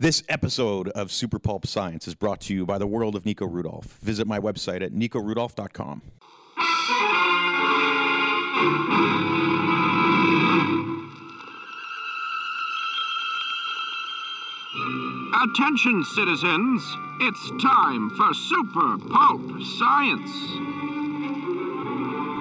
[0.00, 3.46] This episode of Super Pulp Science is brought to you by the world of Nico
[3.46, 3.98] Rudolph.
[4.00, 6.02] Visit my website at nicorudolph.com.
[15.42, 16.96] Attention, citizens!
[17.22, 21.07] It's time for Super Pulp Science.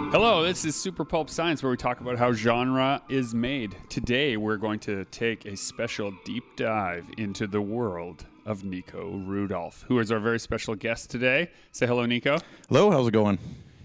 [0.10, 3.76] Hello, this is Super Pulp Science, where we talk about how genre is made.
[3.90, 9.84] Today, we're going to take a special deep dive into the world of Nico Rudolph,
[9.90, 11.52] who is our very special guest today.
[11.74, 12.40] Say hello, Nico.
[12.70, 13.38] Hello, how's it going?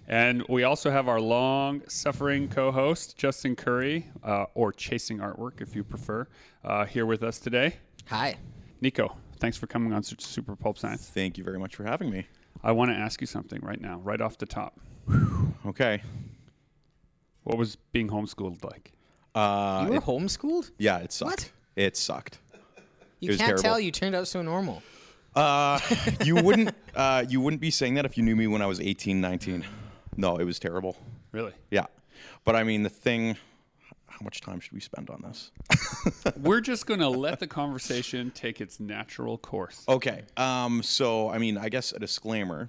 [0.06, 5.60] And we also have our long suffering co host, Justin Curry, uh, or Chasing Artwork
[5.60, 6.28] if you prefer,
[6.64, 7.76] uh, here with us today.
[8.06, 8.36] Hi.
[8.80, 11.08] Nico, thanks for coming on Su- Super Pulp Science.
[11.08, 12.26] Thank you very much for having me.
[12.62, 14.78] I want to ask you something right now, right off the top.
[15.66, 16.02] Okay.
[17.44, 18.92] What was being homeschooled like?
[19.34, 20.70] Uh, You were it- homeschooled?
[20.78, 21.30] yeah, it sucked.
[21.30, 21.52] What?
[21.76, 22.38] It sucked.
[23.20, 23.62] You was can't terrible.
[23.62, 23.80] tell.
[23.80, 24.82] You turned out so normal.
[25.34, 25.78] Uh,
[26.24, 28.80] you wouldn't uh, you wouldn't be saying that if you knew me when I was
[28.80, 29.64] 18, 19.
[30.16, 30.96] No, it was terrible.
[31.30, 31.52] Really?
[31.70, 31.86] Yeah.
[32.44, 33.36] But I mean, the thing,
[34.06, 35.50] how much time should we spend on this?
[36.36, 39.84] We're just going to let the conversation take its natural course.
[39.88, 40.24] Okay.
[40.36, 42.68] Um, so, I mean, I guess a disclaimer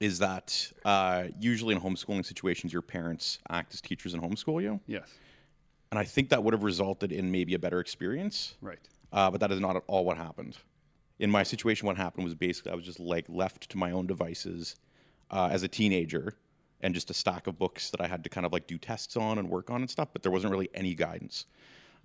[0.00, 4.80] is that uh, usually in homeschooling situations, your parents act as teachers and homeschool you.
[4.86, 5.08] Yes.
[5.90, 8.54] And I think that would have resulted in maybe a better experience.
[8.62, 8.78] Right.
[9.12, 10.56] Uh, but that is not at all what happened.
[11.18, 14.06] In my situation, what happened was basically I was just like left to my own
[14.06, 14.76] devices
[15.30, 16.34] uh, as a teenager
[16.80, 19.16] and just a stack of books that I had to kind of like do tests
[19.16, 21.44] on and work on and stuff, but there wasn't really any guidance.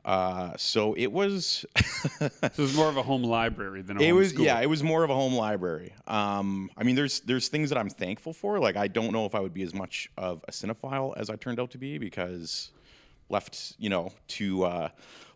[0.05, 1.65] Uh, so it was
[2.19, 4.45] So it was more of a home library than a it home was school.
[4.45, 5.93] yeah it was more of a home library.
[6.05, 8.59] Um, i mean there's there's things that i'm thankful for.
[8.59, 11.35] Like i don't know if i would be as much of a cinephile as i
[11.35, 12.71] turned out to be because
[13.29, 14.89] left you know to uh,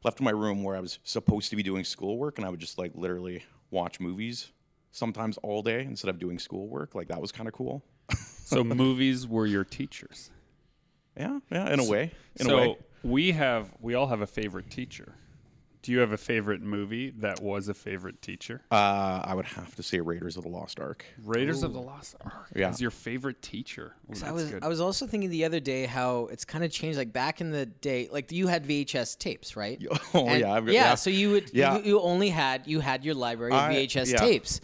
[0.04, 2.78] left my room where i was supposed to be doing schoolwork and i would just
[2.78, 4.52] like literally watch movies
[4.92, 6.94] sometimes all day instead of doing schoolwork.
[6.96, 7.84] Like that was kind of cool.
[8.46, 10.30] So movies were your teachers.
[11.18, 14.28] yeah yeah in a way in so a way we have we all have a
[14.28, 15.14] favorite teacher.
[15.82, 18.62] Do you have a favorite movie that was a favorite teacher?
[18.70, 22.16] uh, i would have to say raiders of the lost ark Raiders of the Lost
[22.24, 22.70] Ark Yeah.
[22.70, 23.96] is your favorite teacher.
[24.12, 24.62] Ooh, I was good.
[24.64, 26.98] I was also thinking the other day how it's kind of changed.
[26.98, 29.82] Like back in the day, like you had VHS tapes, right?
[30.14, 30.84] Oh, And- yeah, I've got- yeah.
[30.90, 30.96] yeah.
[30.96, 31.78] So you would Yeah.
[31.78, 34.18] you, you only had you had your library of I- VHS yeah.
[34.20, 34.60] tapes.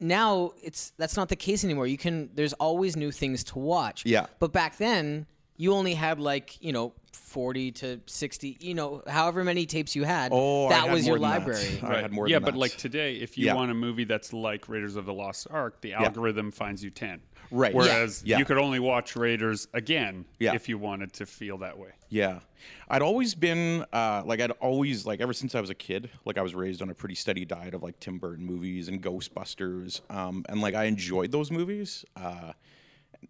[0.00, 1.86] Now it's that's not the case anymore.
[1.86, 4.04] You can there's always new things to watch.
[4.04, 4.26] Yeah.
[4.40, 5.26] But back then
[5.60, 6.92] you only had like you know.
[7.12, 11.18] 40 to 60 you know however many tapes you had Oh, that had was your
[11.18, 11.48] more than that.
[11.48, 12.58] library I had more yeah, than but that.
[12.58, 13.54] like today, if you Yeah.
[13.54, 17.20] want a movie that's like Raiders of the Lost Ark, the algorithm finds you ten.
[17.52, 17.72] Right.
[17.74, 18.38] Whereas Yeah.
[18.38, 20.54] you could only watch Raiders again Yeah.
[20.54, 21.90] if you wanted to feel that way.
[22.08, 22.40] Yeah.
[22.88, 26.36] I'd always been uh, like I'd always like ever since I was a kid, like
[26.36, 30.00] I was raised on a pretty steady diet of like Tim Burton movies and Ghostbusters.
[30.10, 32.04] Um, and like I enjoyed those movies.
[32.16, 32.52] Uh,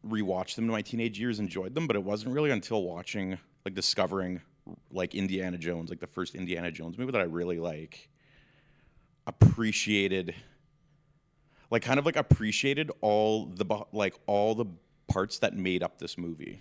[0.06, 3.74] rewatched them in my teenage years, enjoyed them, but it wasn't really until watching like
[3.74, 4.40] discovering
[4.90, 8.08] like Indiana Jones, like the first Indiana Jones movie that I really like
[9.26, 10.34] appreciated
[11.70, 14.66] like kind of like appreciated all the like all the
[15.08, 16.60] parts that made up this movie.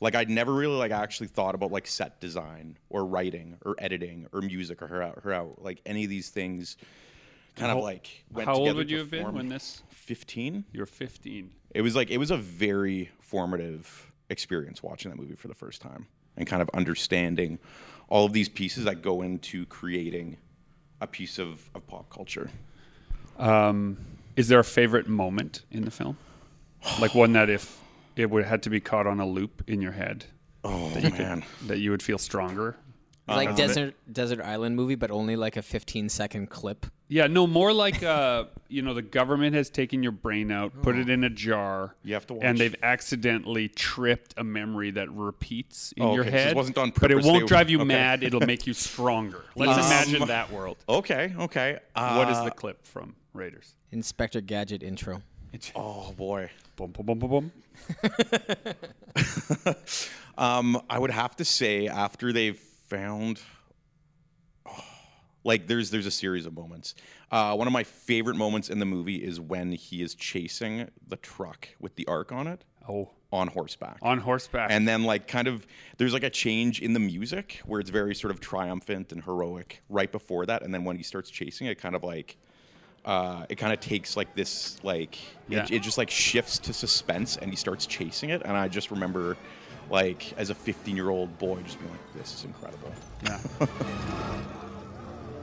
[0.00, 4.26] Like I'd never really like actually thought about like set design or writing or editing
[4.32, 6.76] or music or how, how like any of these things
[7.56, 9.82] kind of like went How old would you have been when this?
[9.90, 11.50] 15 You're 15.
[11.74, 15.82] It was like it was a very formative experience watching that movie for the first
[15.82, 17.58] time and kind of understanding
[18.08, 20.36] all of these pieces that go into creating
[21.00, 22.48] a piece of, of pop culture
[23.38, 23.96] Um,
[24.36, 26.16] is there a favorite moment in the film?
[27.00, 27.78] Like one that if
[28.16, 30.24] it would had to be caught on a loop in your head,
[30.64, 32.76] oh that you could- that you would feel stronger.
[33.26, 37.46] Like Uh, desert desert island movie but only like a 15 second clip Yeah, no,
[37.46, 41.22] more like uh, you know, the government has taken your brain out, put it in
[41.22, 41.94] a jar.
[42.02, 46.30] You have to and they've accidentally tripped a memory that repeats in Oh, your okay,
[46.30, 46.56] so it head.
[46.56, 47.86] wasn't on but it purpose, won't they- drive you okay.
[47.88, 48.22] mad.
[48.26, 49.44] It'll make you stronger.
[49.54, 50.78] Let's Um, imagine that world.
[50.88, 53.74] okay okay uh, what is the clip from Raiders?
[53.92, 55.22] inspector gadget intro
[55.76, 57.52] oh boy Boom, boom, boom, boom, boom.
[60.36, 62.60] Um, I would have to say after they've
[62.98, 63.40] found,
[64.66, 64.84] oh,
[65.44, 66.94] like there's there's a series of moments.
[67.30, 71.16] Uh, one of my favorite moments in the movie is when he is chasing the
[71.16, 73.98] truck with the ark on it Oh, on horseback.
[74.02, 74.70] on horseback.
[74.70, 78.14] and then like kind of there's like a change in the music where it's very
[78.14, 81.78] sort of triumphant and heroic right before that, and then when he starts chasing it,
[81.78, 82.36] kind of like.
[83.06, 85.64] Uh, it kind of takes like this like Yeah.
[85.64, 88.90] it, it just like shifts to suspense and he starts chasing it and i just
[88.90, 89.36] remember
[89.90, 92.92] like as a 15 year old boy just being like this is incredible
[93.24, 93.38] yeah.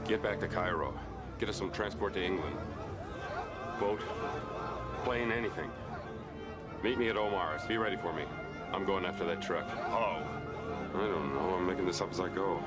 [0.06, 0.92] Get back to Cairo.
[1.38, 2.56] Get us some transport to England.
[3.78, 4.00] Boat,
[5.04, 5.70] plane, anything.
[6.82, 7.64] Meet me at Omar's.
[7.66, 8.24] Be ready for me.
[8.72, 9.68] I'm going after that truck.
[9.70, 10.22] How?
[10.94, 11.54] I don't know.
[11.56, 12.62] I'm making this up as I go.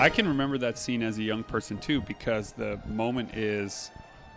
[0.00, 3.90] I can remember that scene as a young person too because the moment is,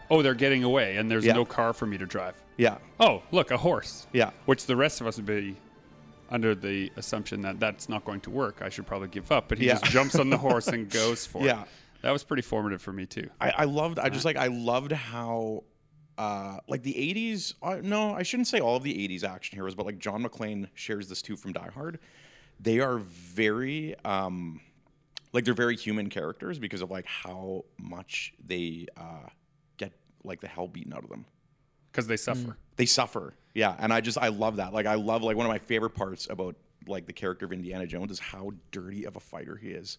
[0.10, 1.34] oh, they're getting away and there's Yeah.
[1.34, 2.36] no car for me to drive.
[2.58, 2.78] Yeah.
[3.00, 4.06] Oh, look, a horse.
[4.14, 4.32] Yeah.
[4.46, 5.56] Which the rest of us would be
[6.30, 8.62] under the assumption that that's not going to work.
[8.62, 9.50] I should probably give up.
[9.50, 9.74] But he Yeah.
[9.80, 11.46] just jumps on the horse and goes for it.
[11.46, 11.64] Yeah.
[12.02, 13.30] That was pretty formative for me too.
[13.40, 13.98] I, I loved.
[13.98, 14.36] I just like.
[14.36, 15.64] I loved how,
[16.18, 17.54] uh, like the '80s.
[17.62, 20.68] Uh, no, I shouldn't say all of the '80s action heroes, but like John McClane
[20.74, 22.00] shares this too from Die Hard.
[22.60, 24.60] They are very, um,
[25.34, 29.28] like they're very human characters because of like how much they uh,
[29.78, 29.92] get
[30.24, 31.26] like the hell beaten out of them.
[31.92, 32.58] Because they suffer.
[32.76, 33.34] They suffer.
[33.54, 34.74] Yeah, and I just I love that.
[34.74, 36.56] Like I love like one of my favorite parts about
[36.88, 39.98] like the character of Indiana Jones is how dirty of a fighter he is.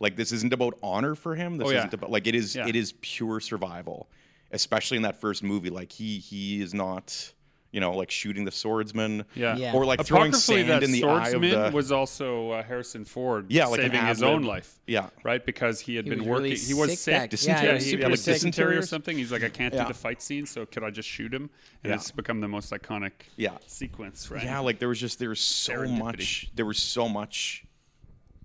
[0.00, 1.58] Like this isn't about honor for him.
[1.58, 1.78] This Oh, yeah.
[1.78, 2.66] isn't about like it is Yeah.
[2.66, 4.08] it is pure survival.
[4.50, 5.70] Especially in that first movie.
[5.70, 7.32] Like he he is not
[7.70, 9.24] you know, like shooting the swordsman.
[9.34, 9.56] Yeah.
[9.56, 9.74] Yeah.
[9.74, 13.46] Or like throwing sand in the eye of swordsman the was also uh, Harrison Ford
[13.50, 14.80] Yeah, like saving his own life.
[14.86, 15.10] Yeah.
[15.22, 15.44] Right?
[15.44, 16.44] Because he had He been working.
[16.44, 17.30] really he was sick sick.
[17.30, 17.66] Dysentery.
[17.66, 19.18] Yeah, Yeah, he he Yeah, had like dysentery dysentery or or something.
[19.18, 19.82] He's like, I can't Yeah.
[19.82, 21.50] do the fight scene, so could I just shoot him?
[21.84, 21.94] And Yeah.
[21.96, 23.58] it's become the most iconic Yeah.
[23.66, 24.42] sequence, right?
[24.42, 27.64] Yeah, like there was just there was so much there was so much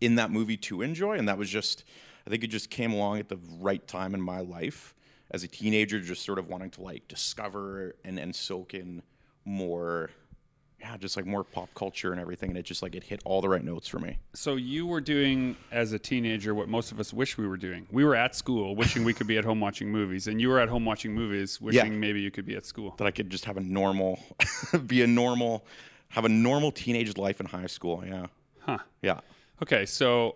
[0.02, 1.86] in that movie to enjoy, and that was just
[2.28, 4.94] I think it just came along at the right time in my life
[5.32, 9.02] as a teenager, just sort of wanting to like discover and and soak in
[9.46, 10.10] more,
[10.80, 13.42] yeah, just like more pop culture and everything, and it just like it hit all
[13.42, 14.18] the right notes for me.
[14.34, 17.88] So you were doing as a teenager what most of us wish we were doing.
[17.92, 20.60] We were at school wishing we could be at home watching movies, and you were
[20.60, 22.96] at home watching movies wishing maybe you could be at school.
[22.98, 24.20] That I could just have a normal,
[24.88, 25.66] be a normal,
[26.10, 28.04] have a normal teenage life in high school.
[28.06, 28.26] Yeah,
[28.60, 28.78] Huh.
[29.02, 29.20] yeah.
[29.62, 30.36] Okay, so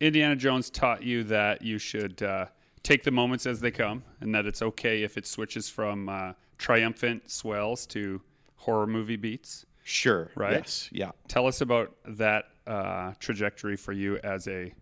[0.00, 2.46] Indiana Jones taught you that you should uh,
[2.82, 6.32] take the moments as they come, and that it's okay if it switches from uh,
[6.58, 8.20] triumphant swells to
[8.56, 9.66] horror movie beats.
[9.82, 10.30] Sure.
[10.34, 10.52] Right?
[10.52, 10.88] Yes.
[10.92, 11.10] Yeah.
[11.28, 14.72] Tell us about that uh, trajectory for you as a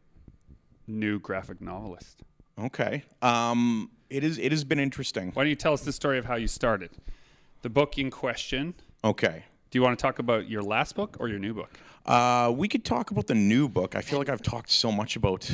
[0.86, 2.22] new graphic novelist.
[2.58, 3.04] Okay.
[3.20, 4.38] Um, it is.
[4.38, 5.30] It has been interesting.
[5.32, 6.90] Why don't you tell us the story of how you started?
[7.62, 8.74] The book in question.
[9.02, 9.44] Okay.
[9.70, 11.78] Do you want to talk about your last book or your new book?
[12.04, 13.96] Uh, we could talk about the new book.
[13.96, 15.50] I feel like I've talked so much about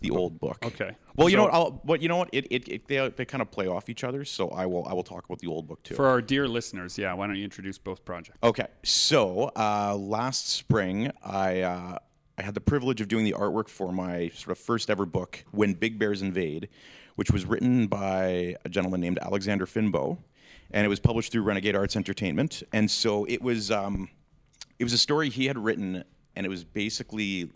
[0.00, 0.58] the old book.
[0.64, 0.96] Okay.
[1.16, 1.54] Well, you So- know what?
[1.54, 2.30] I'll, but you know what?
[2.32, 4.24] It, it, it they, they kind of play off each other.
[4.24, 5.94] So I will I will talk about the old book too.
[5.94, 8.38] For our dear listeners, yeah, why don't you introduce both projects?
[8.42, 11.98] Okay, so uh, last spring, I uh,
[12.38, 15.44] I had the privilege of doing the artwork for my sort of first ever book,
[15.50, 16.68] When Big Bears Invade,
[17.16, 20.16] which was written by a gentleman named Alexander Finbow,
[20.70, 22.62] and it was published through Renegade Arts Entertainment.
[22.72, 24.08] And so it was um,
[24.78, 26.02] it was a story he had written,
[26.34, 27.50] and it was basically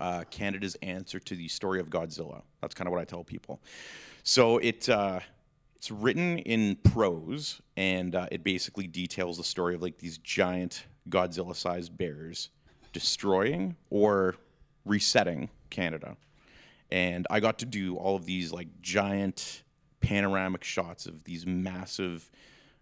[0.00, 2.42] uh, Canada's answer to the story of Godzilla.
[2.60, 3.60] That's kind of what I tell people.
[4.22, 5.20] So it uh,
[5.76, 10.84] it's written in prose, and uh, it basically details the story of like these giant
[11.08, 12.50] Godzilla-sized bears
[12.92, 14.34] destroying or
[14.84, 16.16] resetting Canada.
[16.90, 19.62] And I got to do all of these like giant
[20.00, 22.28] panoramic shots of these massive,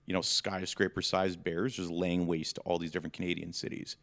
[0.06, 3.96] you know, skyscraper-sized bears just laying waste to all these different Canadian cities.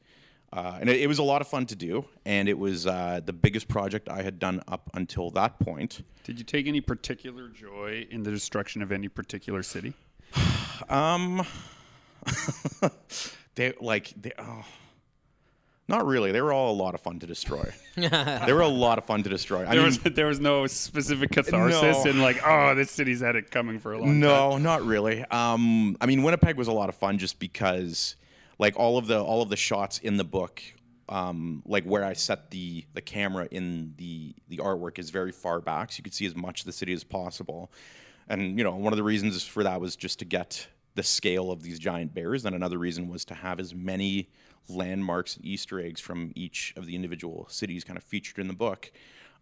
[0.53, 3.19] Uh, and it, it was a lot of fun to do, and it was uh,
[3.25, 6.03] the biggest project I had done up until that point.
[6.24, 9.93] Did you take any particular joy in the destruction of any particular city?
[10.89, 11.45] Um,
[13.55, 14.31] they like they.
[14.38, 14.65] Oh,
[15.88, 16.31] not really.
[16.31, 17.72] They were all a lot of fun to destroy.
[17.95, 19.62] they were a lot of fun to destroy.
[19.62, 22.12] I There mean, was there was no specific catharsis No.
[22.12, 24.19] in like, oh, this city's had it coming for a long time.
[24.19, 25.24] no, not really.
[25.25, 28.15] Um, I mean, Winnipeg was a lot of fun just because,
[28.57, 30.62] like, all of the all of the shots in the book,
[31.10, 35.60] um, like where I set the the camera in the the artwork is very far
[35.60, 37.72] back, so you could see as much of the city as possible.
[38.27, 41.51] And you know, one of the reasons for that was just to get the scale
[41.51, 42.45] of these giant bears.
[42.45, 44.29] And another reason was to have as many
[44.69, 48.53] landmarks and Easter eggs from each of the individual cities kind of featured in the
[48.53, 48.91] book.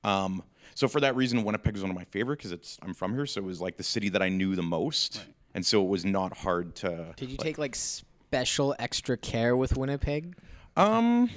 [0.03, 3.13] Um, so for that reason, Winnipeg was one of my favorite because it's I'm from
[3.13, 5.87] here, so it was like the city that I knew the most, and so it
[5.87, 7.13] was not hard to.
[7.17, 7.75] Did you take like
[8.31, 10.37] special extra care with Winnipeg?
[10.77, 11.29] Um,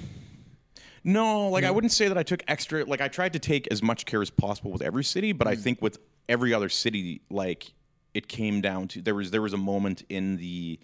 [1.03, 2.85] no, like I wouldn't say that I took extra.
[2.85, 5.55] Like I tried to take as much care as possible with every city, but I
[5.55, 5.99] think with
[6.29, 7.73] every other city, like
[8.13, 10.79] it came down to there was there was a moment in the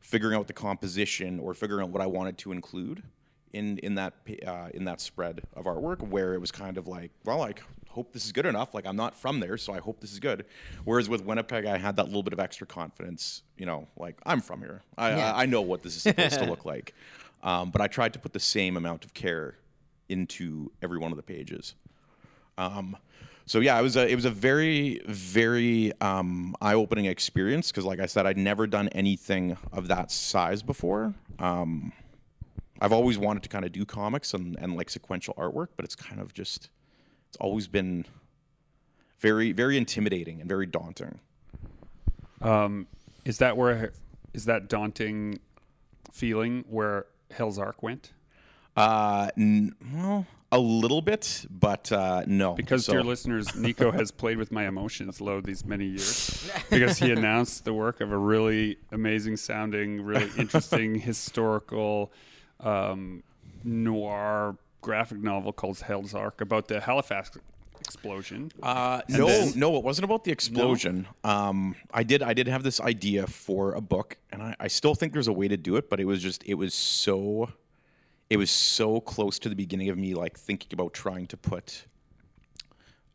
[0.00, 3.04] figuring out the composition or figuring out what I wanted to include
[3.52, 4.14] in in that
[4.44, 8.12] uh, in that spread of artwork where it was kind of like well like hope
[8.12, 8.74] this is good enough.
[8.74, 10.44] Like I'm not from there, so I hope this is good.
[10.84, 13.42] Whereas with Winnipeg, I had that little bit of extra confidence.
[13.56, 14.82] You know, like I'm from here.
[14.96, 15.32] I Yeah.
[15.32, 16.94] I, I know what this is supposed to look like.
[17.42, 19.56] Um, but I tried to put the same amount of care
[20.08, 21.74] into every one of the pages.
[22.58, 22.96] Um,
[23.46, 27.84] so yeah, it was a it was a very very um, eye opening experience because,
[27.84, 31.14] like I said, I'd never done anything of that size before.
[31.38, 31.92] Um,
[32.80, 35.94] I've always wanted to kind of do comics and, and like sequential artwork, but it's
[35.94, 36.68] kind of just
[37.32, 38.04] it's always been
[39.18, 41.18] very very intimidating and very daunting.
[42.42, 42.86] Um,
[43.24, 43.92] is that where
[44.34, 45.40] is that daunting
[46.12, 48.12] feeling where Hell's Ark went?
[48.76, 52.52] Uh, n- well, a little bit, but uh, no.
[52.52, 56.98] Because, So- dear listeners, Nico has played with my emotions low these many years because
[56.98, 62.12] he announced the work of a really amazing sounding, really interesting historical
[62.60, 63.22] um,
[63.64, 67.30] noir graphic novel called Hell's Ark about the Halifax
[67.80, 68.52] explosion.
[68.62, 71.06] Uh, no, then- no, it wasn't about the explosion.
[71.24, 74.94] Um, I did, I did have this idea for a book, and I, I still
[74.94, 77.50] think there's a way to do it, but it was just, it was so,
[78.28, 81.86] it was so close to the beginning of me like thinking about trying to put,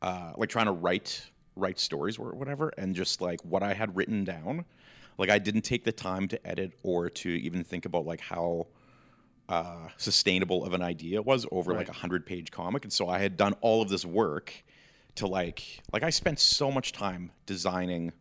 [0.01, 3.95] uh, like trying to write, write stories or whatever, and just like what I had
[3.95, 4.65] written down,
[5.17, 8.67] like I didn't take the time to edit or to even think about like how
[9.49, 13.19] uh, sustainable of an idea was over like a hundred page comic, and so I
[13.19, 14.53] had done all of this work
[15.15, 18.11] to like like I spent so much time designing,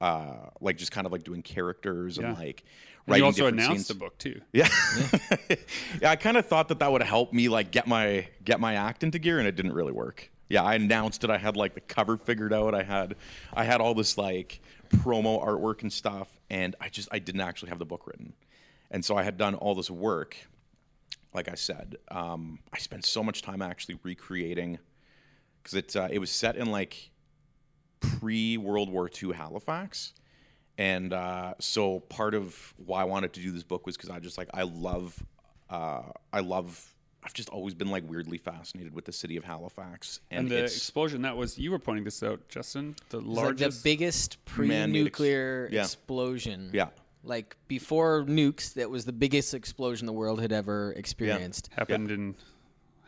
[0.00, 2.32] uh, like just kind of like doing characters and Yeah.
[2.34, 2.64] like
[3.06, 3.88] And writing you also different announced scenes.
[3.88, 4.40] the book too.
[4.52, 4.68] Yeah,
[6.02, 6.10] yeah.
[6.10, 9.02] I kind of thought that that would help me like get my get my act
[9.04, 10.30] into gear, and it didn't really work.
[10.48, 11.30] Yeah, I announced it.
[11.30, 12.74] I had like the cover figured out.
[12.74, 13.14] I had
[13.54, 17.68] I had all this like promo artwork and stuff, and I just I didn't actually
[17.70, 18.32] have the book written,
[18.90, 20.36] and so I had done all this work.
[21.36, 24.78] Like I said, um, I spent so much time actually recreating
[25.62, 27.10] because it uh, it was set in like
[28.00, 30.14] pre World War II Halifax.
[30.78, 34.18] And uh, so part of why I wanted to do this book was because I
[34.18, 35.22] just like I love,
[35.70, 36.02] uh,
[36.32, 36.92] I love.
[37.22, 40.64] I've just always been like weirdly fascinated with the city of Halifax, and, And the
[40.64, 42.94] it's explosion that was you were pointing this out, Justin.
[43.08, 43.82] The It's like largest.
[43.82, 45.82] the biggest Man-made ex- pre-nuclear yeah.
[45.82, 46.70] explosion.
[46.72, 46.88] yeah,
[47.22, 51.70] Like before nukes, that was the biggest explosion the world had ever experienced.
[51.76, 52.36] happened in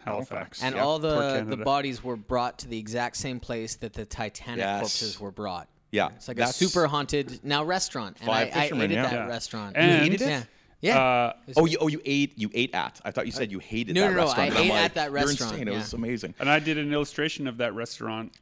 [0.05, 0.63] Halifax.
[0.63, 4.05] And Yeah, all the, the bodies were brought to the exact same place that the
[4.05, 4.81] Titanic Yes.
[4.81, 5.69] corpses were brought.
[5.93, 6.09] yeah.
[6.17, 8.17] It's like That's- a super haunted now restaurant.
[8.19, 9.05] And Five I, I fishermen, ate yeah.
[9.05, 9.27] at that Yeah.
[9.27, 9.77] restaurant.
[9.77, 10.29] And- hated it?
[10.29, 10.43] Yeah.
[10.81, 10.99] Yeah.
[11.01, 13.01] Uh, Oh, you oh you ate you ate at.
[13.05, 14.39] I thought you said you hated No, that no, no, restaurant.
[14.41, 15.39] I and I'm ate like, at that restaurant.
[15.39, 15.69] You're restaurant, insane.
[15.69, 16.35] It was amazing.
[16.39, 18.33] and I did an illustration of that restaurant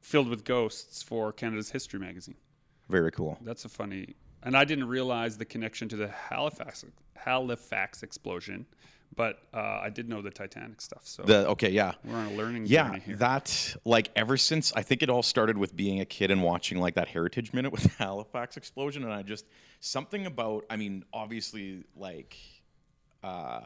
[0.00, 2.34] filled with ghosts for Canada's History magazine.
[2.88, 3.38] Very cool.
[3.42, 4.16] That's a funny.
[4.42, 6.84] And I didn't realize the connection to the Halifax
[7.16, 8.64] Halifax explosion,
[9.14, 11.02] but uh, I did know the Titanic stuff.
[11.04, 11.92] So The okay, yeah.
[12.04, 13.16] we're on a learning Yeah, journey here.
[13.16, 16.78] that like ever since I think it all started with being a kid and watching
[16.78, 19.44] like that Heritage Minute with the Halifax explosion, and I just
[19.80, 20.64] something about.
[20.70, 22.36] I mean, obviously, like,
[23.22, 23.60] uh,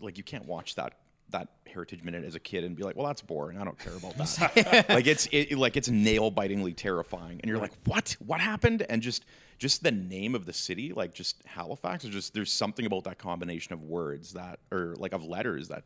[0.00, 0.92] like you can't watch that
[1.32, 3.58] that Heritage Minute as a kid and be like, well, that's boring.
[3.58, 4.86] I don't care about that.
[4.88, 8.16] like it's it, like it's nail bitingly terrifying, and you're like, what?
[8.24, 8.84] What happened?
[8.88, 9.24] And just
[9.58, 13.18] just the name of the city, like just Halifax, or just there's something about that
[13.18, 15.84] combination of words that or like of letters that.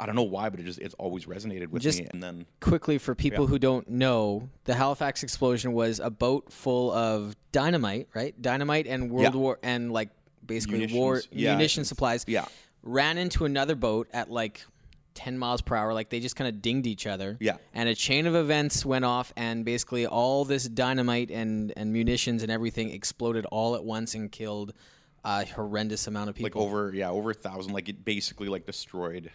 [0.00, 2.08] I don't know why, but it just it's always resonated with Just- me.
[2.12, 3.50] And then quickly for people Yeah.
[3.50, 8.34] who don't know, the Halifax explosion was a boat full of dynamite, right?
[8.42, 9.38] Dynamite and World Yeah.
[9.40, 10.08] War and like
[10.44, 11.52] basically war yeah.
[11.52, 12.24] munition supplies.
[12.26, 12.46] Yeah.
[12.82, 14.64] Ran into another boat at like
[15.14, 15.94] 10 miles per hour.
[15.94, 17.36] Like they just kind of dinged each other.
[17.40, 17.56] Yeah.
[17.72, 22.42] And a chain of events went off, and basically all this dynamite and, and munitions
[22.42, 24.72] and everything exploded all at once and killed
[25.24, 26.60] a horrendous amount of people.
[26.60, 29.30] like over yeah over a thousand like it basically like destroyed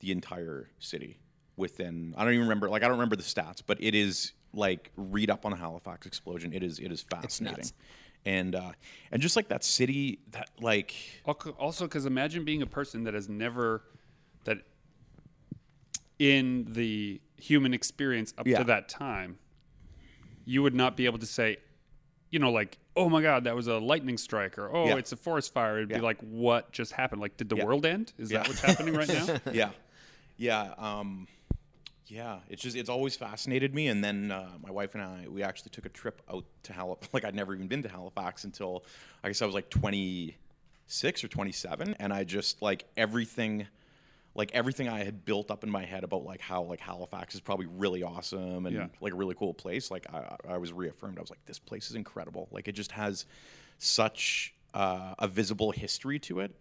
[0.00, 1.18] the entire city
[1.56, 4.90] within i don't even remember like i don't remember the stats but it is like
[4.96, 7.72] read up on the halifax explosion it is it is fascinating nuts.
[8.26, 8.72] and uh
[9.12, 10.94] and just like that city that like
[11.58, 13.82] Also, because imagine being a person that has never
[14.44, 14.58] that
[16.20, 18.58] in the human experience up Yeah.
[18.58, 19.38] to that time,
[20.44, 21.56] you would not be able to say,
[22.30, 24.96] you know, like, oh my god, that was a lightning strike, or oh, Yeah.
[24.96, 25.78] it's a forest fire.
[25.78, 25.96] It'd Yeah.
[25.96, 27.22] be like, what just happened?
[27.22, 28.12] Like, did the world end?
[28.18, 29.40] Is that what's happening right now?
[29.52, 29.70] yeah
[30.36, 31.26] yeah um
[32.06, 35.42] yeah it's just it's always fascinated me and then uh, my wife and i we
[35.42, 38.82] actually took a trip out to halifax like i'd never even been to halifax until
[39.22, 43.66] i guess i was like 26 or 27 and i just like everything
[44.34, 47.40] like everything i had built up in my head about like how like halifax is
[47.40, 48.86] probably really awesome and Yeah.
[49.00, 51.18] like a really cool place like I, I was reaffirmed.
[51.18, 52.48] I was like this place is incredible.
[52.52, 53.26] Like it just has
[53.78, 56.54] such uh, a visible history to it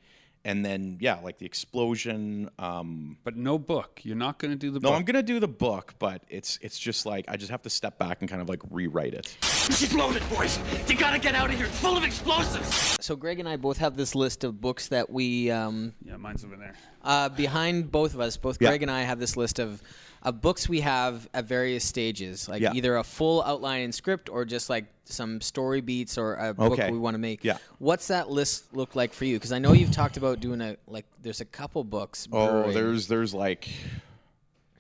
[0.46, 2.50] and then yeah, like the explosion.
[2.60, 4.02] Um, But no book.
[4.04, 4.98] You're not going to do the no, book.
[5.00, 7.98] I'm gonna do the book, but it's it's just like I just have to step
[7.98, 9.36] back and kind of like rewrite it.
[9.42, 10.60] She's loaded, boys.
[10.88, 11.66] You gotta get out of here.
[11.68, 12.98] It's full of explosives.
[13.02, 16.44] So Greg and I both have this list of books that we um, yeah, mine's
[16.44, 16.74] over there.
[17.04, 18.38] uh, behind both of us.
[18.38, 18.70] Both Yeah.
[18.70, 19.82] Greg and I have this list of.
[20.22, 22.74] Of books we have at various stages, like Yeah.
[22.74, 26.74] either a full outline and script or just like some story beats or a book
[26.74, 26.92] Okay.
[26.92, 27.44] we want to make.
[27.44, 27.58] Yeah.
[27.78, 29.38] What's that list look like for you?
[29.38, 31.06] Because I know you've talked about doing a like.
[31.22, 32.28] There's a couple books.
[32.32, 33.70] Oh, there's there's like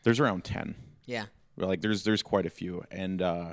[0.03, 0.75] there's around ten.
[1.05, 1.25] yeah.
[1.57, 3.51] like there's there's quite a few and uh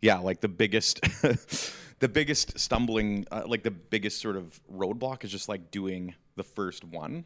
[0.00, 1.00] yeah like the biggest
[1.98, 6.44] the biggest stumbling uh, like the biggest sort of roadblock is just like doing the
[6.44, 7.24] first one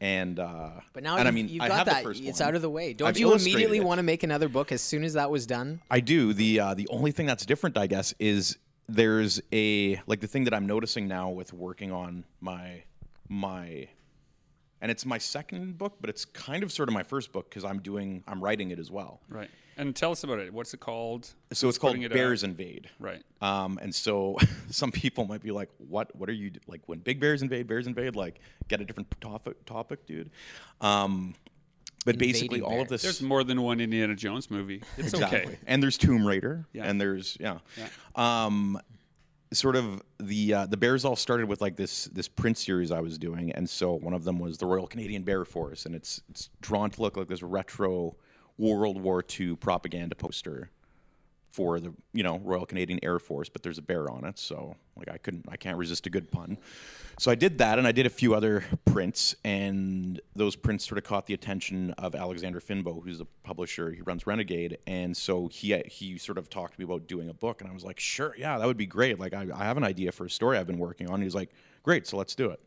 [0.00, 1.96] and uh But now and you, i mean you've I got have that.
[1.98, 2.48] the first it's one.
[2.48, 2.92] out of the way.
[2.92, 3.84] Don't I've you immediately it.
[3.84, 5.80] want to make another book as soon as that was done?
[5.90, 6.32] I do.
[6.32, 10.44] The uh, the only thing that's different, I guess, is there's a like the thing
[10.44, 12.82] that I'm noticing now with working on my
[13.28, 13.88] my
[14.80, 17.64] and it's my second book, but it's kind of sort of my first book because
[17.64, 19.20] I'm doing I'm writing it as well.
[19.28, 19.50] Right.
[19.78, 20.52] And tell us about it.
[20.52, 21.28] What's it called?
[21.52, 22.50] So it's called putting it Bears out?
[22.50, 22.90] Invade.
[22.98, 23.22] Right.
[23.40, 24.36] Um, and so
[24.70, 26.14] some people might be like, "What?
[26.16, 27.68] What are you d- like when big bears invade?
[27.68, 28.16] Bears invade?
[28.16, 30.30] Like get a different topic, topic, dude."
[30.80, 31.34] Um,
[32.04, 33.02] but basically, Invading all of this.
[33.02, 34.82] There's more than one Indiana Jones movie.
[34.96, 35.38] It's exactly.
[35.40, 35.58] okay.
[35.66, 36.66] And there's Tomb Raider.
[36.72, 36.84] Yeah.
[36.84, 37.58] And there's yeah.
[38.16, 38.80] Um,
[39.52, 43.00] sort of the uh, the bears all started with like this this print series I
[43.00, 46.22] was doing, and so one of them was the Royal Canadian Bear Force, and it's
[46.28, 48.16] it's drawn to look like this retro
[48.58, 50.70] World War II propaganda poster
[51.58, 54.76] for the you know Royal Canadian Air Force, but there's a bear on it, so
[54.96, 56.58] like I couldn't I can't resist a good pun.
[57.18, 60.98] So I did that, and I did a few other prints, and those prints sort
[60.98, 63.90] of caught the attention of Alexander Finbow, who's the publisher.
[63.90, 67.34] He runs Renegade, and so he he sort of talked to me about doing a
[67.34, 69.18] book, and I was like, sure, yeah, that would be great.
[69.18, 71.22] Like I, I have an idea for a story I've been working on.
[71.22, 71.50] He's like,
[71.82, 72.60] great, so let's do it.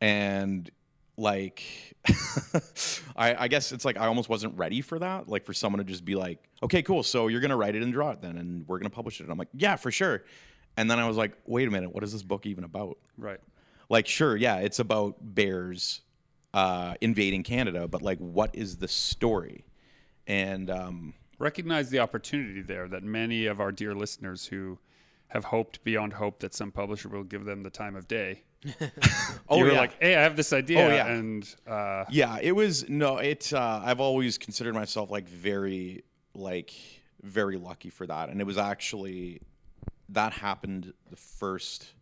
[0.00, 0.70] And
[1.16, 1.62] like
[3.16, 5.28] I, I guess it's like I almost wasn't ready for that.
[5.28, 7.02] Like for someone to just be like, okay, cool.
[7.02, 9.24] So you're gonna write it and draw it then, and we're gonna publish it.
[9.24, 10.24] And I'm like, yeah, for sure.
[10.76, 12.98] And then I was like, wait a minute, what is this book even about?
[13.16, 13.40] Right.
[13.88, 16.00] Like, sure, yeah, it's about bears
[16.52, 19.64] uh, invading Canada, but like, what is the story?
[20.26, 24.78] And um, Recognize the opportunity there that many of our dear listeners who
[25.28, 28.42] have hoped beyond hope that some publisher will give them the time of day.
[29.48, 30.84] oh you were yeah, like, hey, I have this idea.
[30.84, 31.06] Oh, yeah.
[31.06, 33.52] And uh, yeah, it was no, it.
[33.52, 36.72] Uh, I've always considered myself like very, like
[37.22, 39.40] very lucky for that, and it was actually
[40.10, 41.94] that happened the first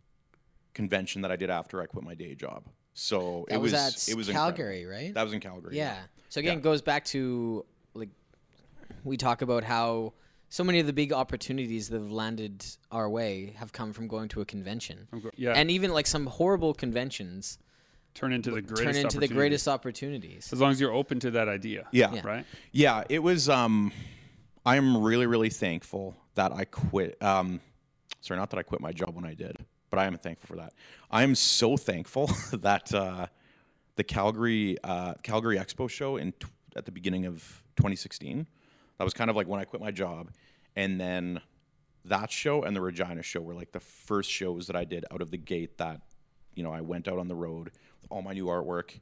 [0.73, 2.63] convention that I did after I quit my day job.
[2.93, 5.05] So That it was was, at it was in Calgary, incredible.
[5.07, 5.13] right?
[5.13, 5.77] That was in Calgary.
[5.77, 5.97] Yeah.
[6.29, 6.57] So again, Yeah.
[6.59, 8.09] it goes back to like
[9.03, 10.13] we talk about how
[10.53, 14.29] so many of the big opportunities that have landed our way have come from going
[14.29, 15.07] to a convention.
[15.11, 15.53] go- yeah.
[15.53, 17.57] And even like some horrible conventions
[18.13, 20.53] turn into the greatest turn into the greatest opportunities.
[20.53, 21.87] As long as you're open to that idea.
[21.91, 22.13] Yeah.
[22.13, 22.21] Yeah.
[22.23, 22.45] Right?
[22.71, 23.49] Yeah, it was.
[23.49, 23.91] Um,
[24.63, 27.19] I'm really, really thankful that I quit.
[27.19, 27.59] Um,
[28.21, 29.57] sorry, not that I quit my job when I did,
[29.89, 30.73] but I am thankful for that.
[31.09, 33.25] I am so thankful that uh,
[33.95, 38.45] the Calgary uh, Calgary Expo show in t- at the beginning of 2016.
[39.03, 40.31] That was kind of like when I quit my job,
[40.77, 41.41] and then
[42.05, 45.21] that show and the Regina show were like the first shows that I did out
[45.21, 45.77] of the gate.
[45.77, 45.99] That
[46.55, 49.01] you know I went out on the road with all my new artwork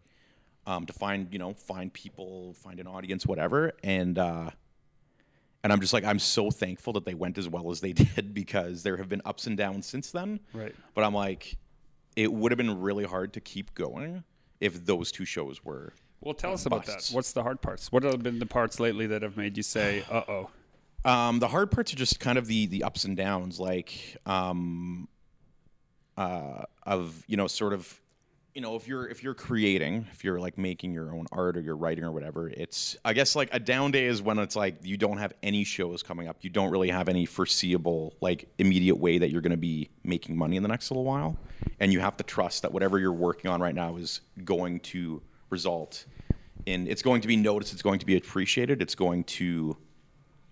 [0.66, 3.74] um, to find you know find people, find an audience, whatever.
[3.84, 4.50] And uh,
[5.64, 8.34] and I'm just like I'm so thankful that they went as well as they did
[8.34, 10.40] because there have been ups and downs since then.
[10.52, 10.74] Right.
[10.96, 11.60] But I'm like,
[12.16, 14.24] it would have been really hard to keep going
[14.60, 15.94] if those two shows were.
[16.22, 17.10] Well, tell us about busts.
[17.10, 17.16] that.
[17.16, 17.92] What's the hard parts?
[17.92, 20.50] What have been the parts lately that have made you say, uh oh?
[21.04, 25.08] Um, the hard parts are just kind of the the ups and downs, like um,
[26.16, 28.00] uh, of you know, sort of,
[28.54, 31.62] you know, if you're if you're creating, if you're like making your own art or
[31.62, 34.76] you're writing or whatever, it's I guess like a down day is when it's like
[34.84, 38.98] you don't have any shows coming up, you don't really have any foreseeable like immediate
[38.98, 41.36] way that you're going to be making money in the next little while,
[41.80, 45.24] and you have to trust that whatever you're working on right now is going to
[45.62, 46.06] result
[46.68, 49.78] And it's going to be noticed, it's going to be appreciated, it's going to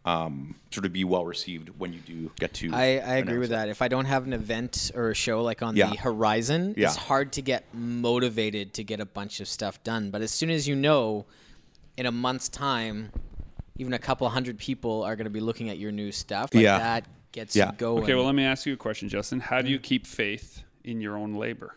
[0.06, 2.72] um, sort of be well received when you do get to.
[2.74, 3.70] I, I agree with that.
[3.70, 5.90] If I don't have an event or a show like on Yeah.
[5.90, 6.88] the horizon, Yeah.
[6.88, 10.10] it's hard to get motivated to get a bunch of stuff done.
[10.10, 11.26] But as soon as you know,
[11.98, 13.12] in a month's time,
[13.78, 16.54] even a couple hundred people are going to be looking at your new stuff.
[16.56, 16.80] Like Yeah.
[16.80, 17.72] that gets Yeah.
[17.72, 18.04] you going.
[18.04, 19.40] Okay, well, let me ask you a question, Justin.
[19.42, 21.76] How do you keep faith in your own labor?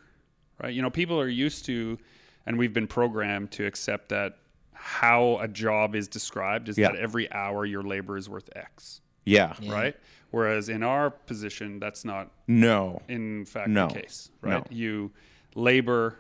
[0.63, 0.73] Right?
[0.73, 1.99] You know, people are used to,
[2.46, 4.38] and we've been programmed to accept that
[4.72, 6.88] how a job is described is Yeah.
[6.92, 9.55] that every hour your labor is worth X, Yeah.
[9.68, 9.96] right?
[10.31, 13.02] Whereas in our position, that's not No.
[13.09, 13.88] in fact No.
[13.88, 14.68] the case, right?
[14.70, 14.76] No.
[14.76, 15.12] You
[15.55, 16.18] labor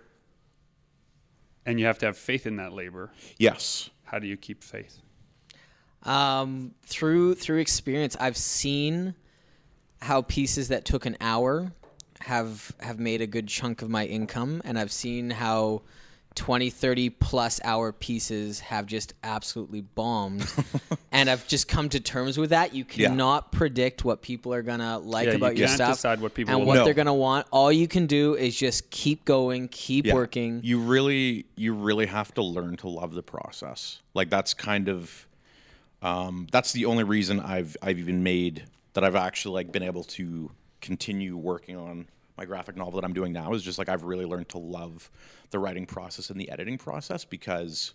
[1.66, 3.10] and you have to have faith in that labor.
[3.38, 3.90] Yes.
[4.04, 4.98] How do you keep faith?
[6.02, 9.14] Um, through through experience, I've seen
[10.00, 11.72] how pieces that took an hour
[12.20, 15.82] have have made a good chunk of my income, and I've seen how
[16.34, 20.46] 20, 30 plus hour pieces have just absolutely bombed.
[21.12, 22.74] and I've just come to terms with that.
[22.74, 23.08] You Yeah.
[23.08, 26.34] cannot predict what people are gonna like Yeah, you about your can't stuff decide what
[26.34, 26.84] people and will what like.
[26.84, 27.46] they're gonna want.
[27.50, 30.14] All you can do is just keep going, keep Yeah.
[30.14, 30.60] working.
[30.62, 34.00] You really, you really have to learn to love the process.
[34.14, 35.26] Like that's kind of,
[36.02, 38.64] um, that's the only reason I've I've even made
[38.94, 42.08] that I've actually like been able to continue working on
[42.42, 45.08] my graphic novel that I'm doing now is just like I've really learned to love
[45.50, 47.94] the writing process and the editing process because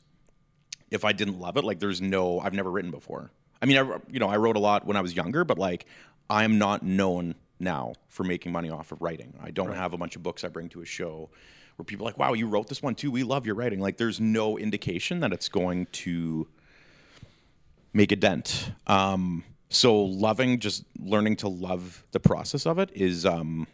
[0.89, 3.29] if I didn't love it, like there's no, I've never written before.
[3.61, 5.85] I mean, I, you know, I wrote a lot when I was younger, but like
[6.29, 9.37] I am not known now for making money off of writing.
[9.43, 11.29] I don't have a bunch of books I bring to a show
[11.75, 13.11] where people are like, wow, you wrote this one too.
[13.11, 13.81] We love your writing.
[13.81, 16.47] Like there's no indication that it's going to
[17.91, 18.71] make a dent.
[18.85, 23.67] Um, so loving, just learning to love the process of it is, um,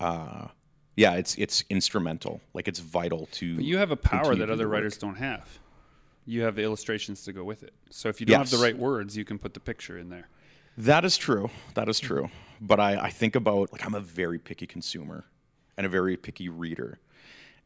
[0.00, 0.48] uh,
[0.96, 2.40] yeah, it's it's instrumental.
[2.54, 3.56] Like it's vital to.
[3.56, 5.58] But you have a power that other writers don't have.
[6.24, 7.72] You have the illustrations to go with it.
[7.90, 10.28] So if you don't have the right words, you can put the picture in there.
[10.78, 11.50] That is true.
[11.74, 12.28] That is true.
[12.60, 15.24] But I, I think about like I'm a very picky consumer
[15.76, 16.98] and a very picky reader.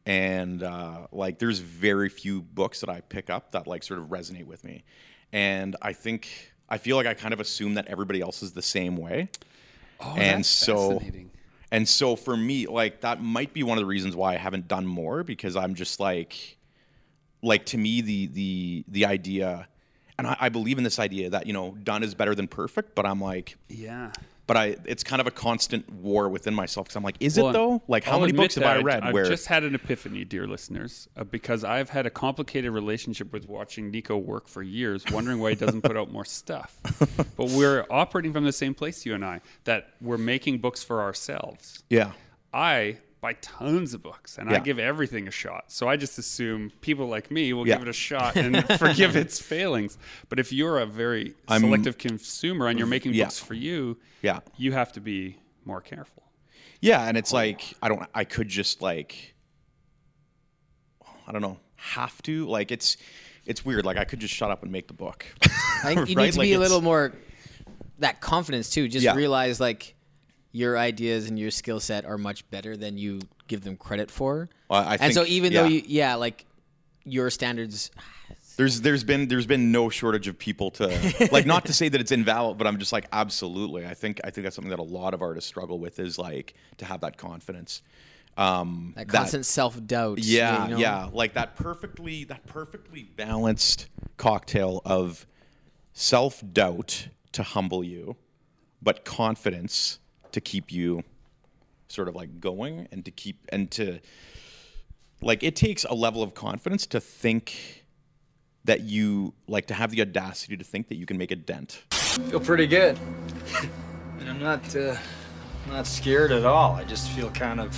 [0.05, 4.07] And uh, like there's very few books that I pick up that like sort of
[4.07, 4.83] resonate with me.
[5.31, 8.61] And I think I feel like I kind of assume that everybody else is the
[8.61, 9.29] same way.
[9.99, 11.31] Oh, and that's so fascinating.
[11.71, 14.67] And so for me, like that might be one of the reasons why I haven't
[14.67, 16.57] done more because I'm just like,
[17.41, 19.67] like to me the the the idea,
[20.17, 22.93] and I, I believe in this idea that you know done is better than perfect.
[22.93, 24.11] But I'm like, Yeah.
[24.51, 27.51] But I it's kind of a constant war within myself because I'm like, is Well,
[27.51, 27.81] it though?
[27.87, 30.45] Like how I'll many books have I read I've where just had an epiphany, dear
[30.45, 35.39] listeners, uh, because I've had a complicated relationship with watching Nico work for years, wondering
[35.39, 36.77] why he doesn't put out more stuff.
[37.37, 41.01] But we're operating from the same place, you and I, that we're making books for
[41.01, 41.83] ourselves.
[41.89, 42.11] yeah
[42.53, 45.65] I buy tons of books and I give everything a shot.
[45.67, 47.75] So I just assume people like me will Yeah.
[47.75, 49.97] give it a shot and forgive its failings.
[50.27, 53.25] But if you're a very I'm- selective consumer and you're making Yeah.
[53.25, 54.39] books for you, Yeah.
[54.57, 56.23] you have to be more careful.
[56.81, 59.35] yeah, and it's like I don't I could just like
[61.27, 62.97] I don't know have to like it's
[63.45, 65.25] it's weird like I could just shut up and make the book.
[65.43, 66.25] I think you Right?
[66.25, 67.13] need to Like, be a little more
[67.99, 68.87] that confidence too.
[68.87, 69.13] Just Yeah.
[69.15, 69.93] realize like
[70.51, 74.49] your ideas and your skill set are much better than you give them credit for.
[74.69, 75.69] Well, I and so think- even though yeah.
[75.69, 76.45] you yeah, like
[77.03, 77.91] your standards
[78.57, 81.99] There's there's been there's been no shortage of people to like not to say that
[82.01, 83.87] it's invalid, but I'm just like absolutely.
[83.87, 86.53] I think I think that's something that a lot of artists struggle with is like
[86.77, 87.81] to have that confidence.
[88.37, 90.19] Um, that constant self doubt.
[90.19, 90.77] yeah, you know?
[90.77, 93.87] yeah, like that perfectly that perfectly balanced
[94.17, 95.25] cocktail of
[95.93, 98.15] self doubt to humble you,
[98.81, 99.99] but confidence
[100.33, 101.03] to keep you
[101.87, 103.99] sort of like going and to keep and to
[105.21, 107.85] like it takes a level of confidence to think
[108.63, 111.83] that you like to have the audacity to think that you can make a dent.
[111.91, 112.97] feel pretty good.
[114.19, 114.95] and I'm not uh,
[115.67, 116.73] not scared at all.
[116.73, 117.75] I just feel kind of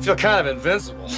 [0.00, 1.08] feel kind of invincible.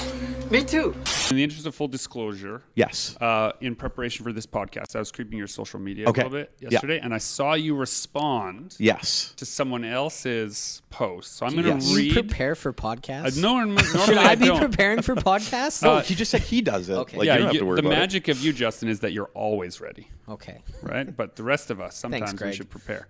[0.50, 0.94] Me too.
[1.30, 3.16] In the interest of full disclosure, Yes.
[3.20, 6.20] uh, in preparation for this podcast, I was creeping your social media Okay.
[6.20, 6.68] a little bit Yeah.
[6.70, 9.32] yesterday, and I saw you respond Yes.
[9.36, 11.36] to someone else's post.
[11.36, 11.84] So I'm going to Yes.
[11.88, 12.28] Do you read.
[12.28, 13.40] prepare for Uh, podcasts?
[13.40, 14.60] no, normally Should I be don't.
[14.60, 15.84] preparing for podcasts?
[15.84, 16.94] Oh, he just said he does it.
[16.94, 17.16] Okay.
[17.18, 18.00] Like yeah, you don't have to worry the about it.
[18.00, 20.58] magic of you, Justin, is that you're always ready, okay.
[20.82, 21.16] right?
[21.16, 23.08] But the rest of us, sometimes we should prepare,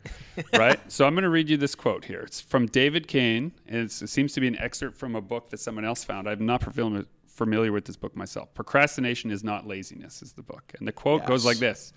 [0.54, 0.80] right?
[0.90, 2.20] So I'm going to read you this quote here.
[2.20, 3.52] It's from David Cain.
[3.68, 6.28] and it seems to be an excerpt from a book that someone else found.
[6.28, 8.54] I'm not familiar, familiar with this book myself.
[8.54, 10.72] Procrastination is not laziness, is the book.
[10.78, 11.92] And the quote goes like this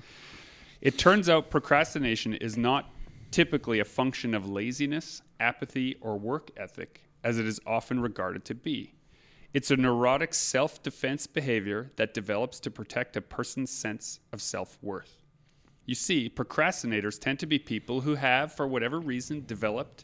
[0.81, 2.91] It turns out procrastination is not
[3.31, 8.55] typically a function of laziness, apathy, or work ethic, as it is often regarded to
[8.55, 8.93] be.
[9.53, 14.77] It's a neurotic self defense behavior that develops to protect a person's sense of self
[14.81, 15.23] worth.
[15.85, 20.03] You see, procrastinators tend to be people who have, for whatever reason, developed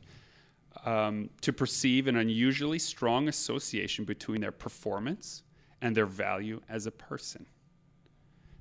[0.85, 5.43] um, to perceive an unusually strong association between their performance
[5.81, 7.45] and their value as a person.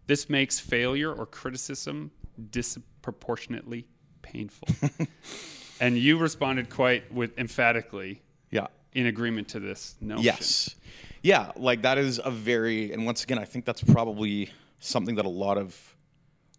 [0.06, 2.10] This makes failure or criticism
[2.50, 3.86] disproportionately
[4.22, 4.68] painful.
[5.80, 8.66] and you responded quite with emphatically Yeah.
[8.94, 10.24] in agreement to this notion.
[10.24, 10.74] Yes.
[11.22, 15.24] Yeah, like that is a very and once again I think that's probably something that
[15.24, 15.96] a lot of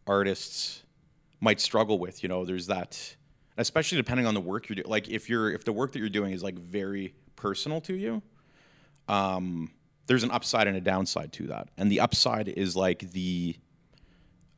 [0.08, 0.84] artists
[1.42, 3.16] might struggle with, you know, there's that
[3.58, 4.90] especially depending on the work you're doing.
[4.90, 8.22] Like if you're if the work that you're doing is like very personal to you,
[9.08, 9.72] um
[10.06, 11.70] there's an upside and a downside to that.
[11.78, 13.56] And the upside is like the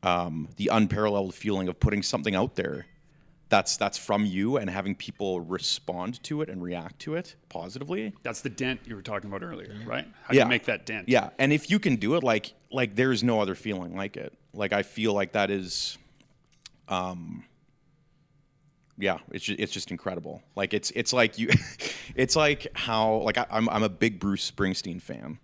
[0.02, 2.86] um, the unparalleled feeling of putting something out there
[3.48, 8.12] that's that's from you and having people respond to it and react to it positively.
[8.24, 10.06] That's the dent you were talking about earlier, right?
[10.24, 10.44] How do Yeah.
[10.44, 11.08] you make that dent?
[11.08, 14.16] Yeah, and if you can do it, like like there is no other feeling like
[14.16, 14.32] it.
[14.52, 15.96] Like I feel like that is,
[16.88, 17.44] um,
[18.98, 20.42] yeah, it's just, it's just incredible.
[20.54, 21.50] Like it's it's like you,
[22.14, 25.38] it's like how like I, I'm I'm a big Bruce Springsteen fan.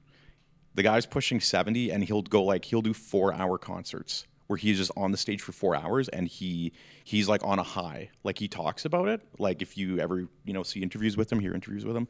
[0.75, 4.77] The guy's pushing seventy, and he'll go like he'll do four hour concerts where he's
[4.77, 6.73] just on the stage for four hours, and he
[7.05, 8.11] he's like on a high.
[8.25, 9.21] Like he talks about it.
[9.39, 12.09] Like if you ever you know see interviews with him, hear interviews with him,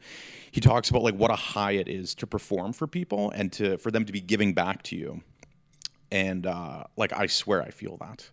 [0.51, 3.77] he talks about like what a high it is to perform for people and to
[3.77, 5.21] for them to be giving back to you.
[6.09, 8.29] And uh, like I swear, I feel that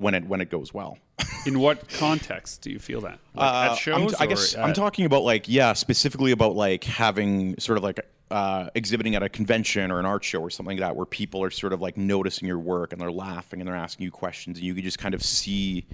[0.00, 0.98] when it when it goes well.
[1.46, 3.18] In what context do you feel that?
[3.34, 4.10] Like Uh, at shows?
[4.10, 8.00] t- I guess I'm talking about like yeah, specifically about like having sort of like
[8.30, 11.42] uh, exhibiting at a convention or an art show or something like that, where people
[11.42, 14.58] are sort of like noticing your work and they're laughing and they're asking you questions,
[14.58, 15.84] and you can just kind of see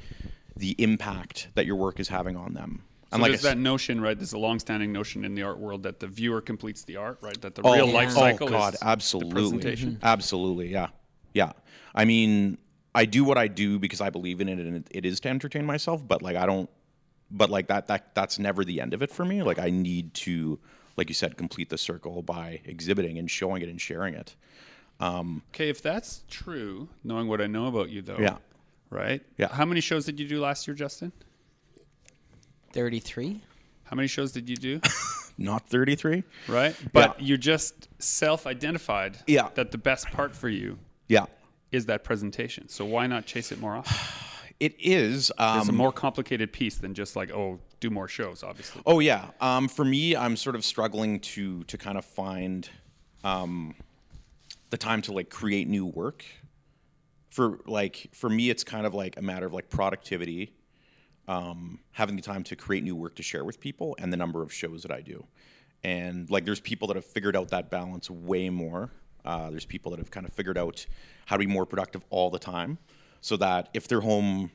[0.57, 2.83] the impact that your work is having on them.
[3.11, 4.17] So And like there's I s- that notion, right?
[4.19, 7.41] There's a long-standing notion in the art world that the viewer completes the art, right?
[7.41, 9.99] That the Oh, real life oh, cycle God, is absolutely, the presentation.
[10.03, 10.89] absolutely, yeah,
[11.33, 11.53] yeah.
[11.95, 12.59] I mean,
[12.97, 15.29] I do what I do because I believe in it, and it, it is to
[15.29, 16.07] entertain myself.
[16.07, 16.69] But like, I don't.
[17.31, 19.43] But like that, that that's never the end of it for me.
[19.43, 20.59] Like, I need to,
[20.97, 24.35] like you said, complete the circle by exhibiting and showing it and sharing it.
[25.01, 28.37] Um, okay, if that's true, knowing what I know about you, though, Yeah.
[28.91, 29.21] right?
[29.37, 29.49] Yeah.
[29.49, 31.13] How many shows did you do last year, Justin?
[32.73, 33.41] 33.
[33.85, 34.81] How many shows did you do?
[35.39, 36.25] Not thirty three.
[36.49, 36.75] right?
[36.93, 39.49] But you just self-identified Yeah.
[39.55, 40.79] that the best part for you
[41.09, 41.27] Yeah,
[41.73, 42.69] is that presentation.
[42.69, 43.97] So why not chase it more often?
[44.61, 45.33] it is.
[45.39, 48.83] Um, It's a more complicated piece than just like, oh, do more shows, obviously.
[48.87, 49.31] Oh yeah.
[49.41, 52.69] Um, for me, I'm sort of struggling to to kind of find
[53.25, 53.75] um,
[54.71, 56.25] the time to like create new work.
[57.31, 60.55] For like for me, it's kind of like a matter of like productivity,
[61.29, 64.43] um, having the time to create new work to share with people, and the number
[64.43, 65.27] of shows that I do.
[65.85, 68.91] And like, there's people that have figured out that balance way more.
[69.27, 70.87] Uh, there's people that have kind of figured out
[71.27, 72.79] how to be more productive all the time,
[73.21, 74.51] so that if they're home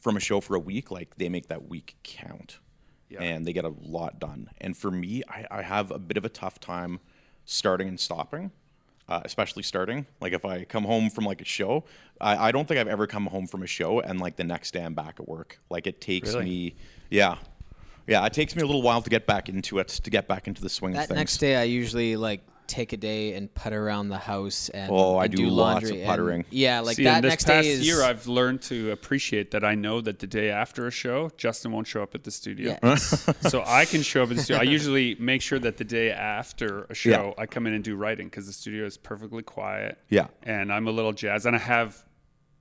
[0.00, 2.58] from a show for a week, like they make that week count
[3.20, 4.48] and they get a lot done.
[4.60, 6.98] And for me, I, I have a bit of a tough time
[7.44, 8.50] starting and stopping,
[9.08, 10.06] uh, especially starting.
[10.20, 11.84] Like if I come home from like a show,
[12.20, 14.72] I, I don't think I've ever come home from a show and like the next
[14.72, 15.60] day I'm back at work.
[15.70, 16.44] Like it takes Really?
[16.46, 16.74] me,
[17.10, 17.36] yeah.
[18.08, 20.48] Yeah, it takes me a little while to get back into it, to get back
[20.48, 21.16] into the swing That of things.
[21.18, 22.40] next day, I usually like
[22.72, 25.90] take a day and putter around the house and Oh, I and do lots of
[25.90, 26.44] laundry and- puttering.
[26.50, 29.50] yeah, like See, that in this next past day is year, I've learned to appreciate
[29.50, 32.30] that I know that the day after a show, Justin won't show up at the
[32.30, 32.78] studio.
[32.82, 34.60] yeah, so I can show up at the studio.
[34.60, 37.94] I usually make sure that the day after a show, I come in and do
[37.96, 39.98] writing because the studio is perfectly quiet.
[40.08, 40.28] Yeah.
[40.42, 41.46] And I'm a little jazzed.
[41.46, 42.02] And I have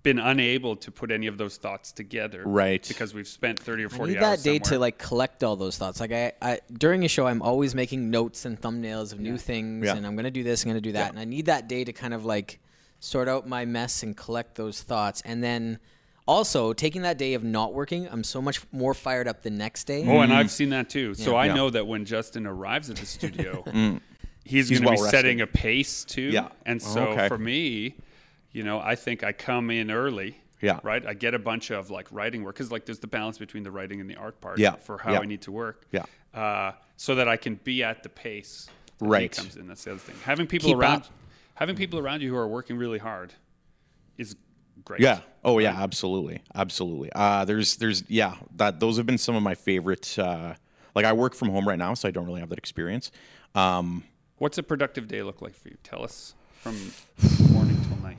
[0.03, 2.43] been unable to put any of those thoughts together.
[2.45, 2.85] Right.
[2.87, 5.55] Because we've spent 30 or I 40 need that hours day to like collect all
[5.55, 5.99] those thoughts.
[5.99, 9.85] Like I, I during a show, I'm always making notes and thumbnails of new things,
[9.85, 9.95] Yeah.
[9.95, 11.09] and I'm gonna do this, I'm gonna do that, Yeah.
[11.09, 12.59] and I need that day to kind of like
[12.99, 15.79] sort out my mess and collect those thoughts, and then
[16.27, 19.85] also taking that day of not working, I'm so much more fired up the next
[19.85, 20.05] day.
[20.07, 20.35] Oh, and mm.
[20.35, 21.13] I've seen that too.
[21.13, 21.55] So I Yeah.
[21.55, 23.99] know that when Justin arrives at the studio, mm.
[24.43, 26.21] he's, He's going to be well setting a pace too.
[26.21, 26.49] Yeah.
[26.65, 27.27] And Oh, so okay.
[27.27, 27.95] for me,
[28.51, 30.37] you know, I think I come in early.
[30.61, 30.79] Yeah.
[30.83, 31.03] Right.
[31.05, 33.71] I get a bunch of like writing work because like there's the balance between the
[33.71, 34.59] writing and the art part.
[34.59, 34.75] Yeah.
[34.75, 35.19] For how Yeah.
[35.21, 35.87] I need to work.
[35.91, 36.03] Yeah.
[36.33, 38.69] Uh, so that I can be at the pace.
[38.99, 39.31] Right.
[39.31, 39.67] Comes in.
[39.67, 40.15] That's the other thing.
[40.23, 41.07] Having people Keep around, up.
[41.55, 43.33] having people around you who are working really hard,
[44.19, 44.35] is
[44.85, 45.01] great.
[45.01, 45.21] Yeah.
[45.43, 46.43] Oh yeah, absolutely.
[46.53, 47.09] Absolutely.
[47.15, 50.53] Uh there's there's yeah, that those have been some of my favorite uh
[50.93, 53.11] like I work from home right now, so I don't really have that experience.
[53.55, 54.03] Um
[54.37, 55.77] What's a productive day look like for you?
[55.83, 56.75] Tell us from
[57.51, 58.17] morning till night.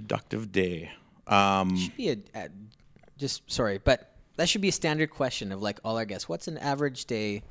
[0.00, 0.90] Productive day.
[1.26, 2.48] Um should be a, a
[3.18, 6.28] just sorry, but that should be a standard question of like all our guests.
[6.28, 7.42] What's an average day?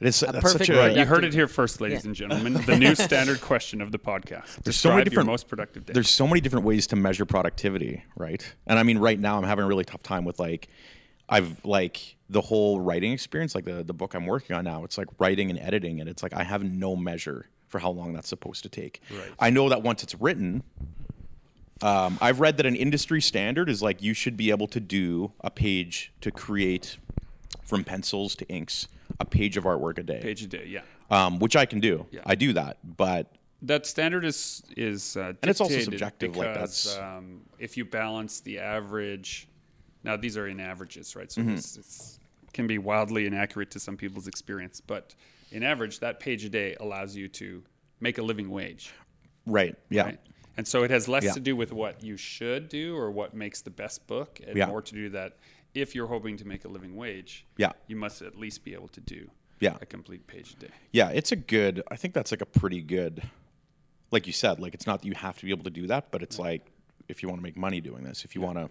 [0.00, 0.98] it's that's perfect such a day.
[0.98, 2.08] You heard it here first, ladies Yeah.
[2.08, 2.54] and gentlemen.
[2.66, 4.56] The new standard question of the podcast.
[4.64, 5.92] There's so Describe many your different- most productive day.
[5.92, 8.42] there's so many different ways to measure productivity, right?
[8.66, 10.68] And I mean right now I'm having a really tough time with like
[11.28, 14.98] I've like the whole writing experience, like the the book I'm working on now, it's
[14.98, 18.28] like writing and editing and it's like I have no measure for how long that's
[18.28, 19.00] supposed to take.
[19.10, 19.30] Right.
[19.38, 20.62] I know that once it's written,
[21.82, 25.32] um, I've read that an industry standard is like you should be able to do
[25.40, 26.96] a page to create
[27.64, 28.88] from pencils to inks
[29.20, 30.80] a page of artwork a day, Page a day, yeah.
[31.10, 32.06] um, which I can do.
[32.10, 32.20] Yeah.
[32.26, 36.96] I do that, but That standard is is uh, And it's also subjective, like, that's-
[36.98, 39.48] um, if you balance the average.
[40.04, 41.30] Now these are in averages, right?
[41.30, 41.54] So Mm-hmm.
[41.54, 42.18] this it's,
[42.52, 45.14] can be wildly inaccurate to some people's experience, but
[45.52, 47.62] in average, that page a day allows you to
[48.00, 48.92] make a living wage.
[49.46, 49.76] Right.
[49.90, 50.02] Yeah.
[50.04, 50.20] Right?
[50.56, 51.32] And so it has less Yeah.
[51.32, 54.66] to do with what you should do or what makes the best book, and Yeah.
[54.66, 55.36] more to do that
[55.74, 57.72] if you're hoping to make a living wage, Yeah.
[57.86, 59.78] you must at least be able to do Yeah.
[59.80, 60.70] a complete page a day.
[60.92, 61.82] Yeah, it's a good.
[61.90, 63.22] I think that's like a pretty good.
[64.10, 66.10] Like you said, like it's not that you have to be able to do that,
[66.10, 66.66] but it's like
[67.08, 68.68] if you want to make money doing this, if you want to,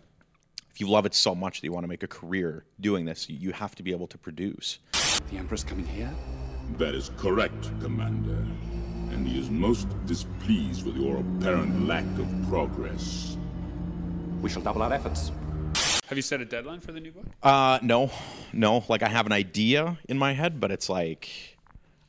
[0.69, 3.27] if you love it so much that you want to make a career doing this,
[3.29, 4.77] you- you have to be able to produce.
[5.31, 6.13] The Emperor's coming here?
[6.77, 8.45] That is correct, Commander.
[9.11, 13.37] And he is most displeased with your apparent lack of progress.
[14.41, 15.31] We shall double our efforts.
[16.07, 17.25] Have you set a deadline for the new book?
[17.41, 18.11] Uh, no,
[18.51, 18.83] no.
[18.89, 21.29] Like I have an idea in my head, but it's like,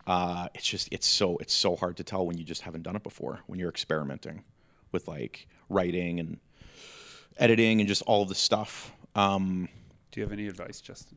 [0.07, 2.97] uh, it's just it's so it's so hard to tell when you just haven't done
[2.97, 3.41] it before.
[3.47, 4.43] When you're experimenting
[4.91, 6.39] with like writing and
[7.39, 8.93] editing and just all of the stuff.
[9.15, 9.69] Um,
[10.11, 11.17] Do you have any advice, Justin?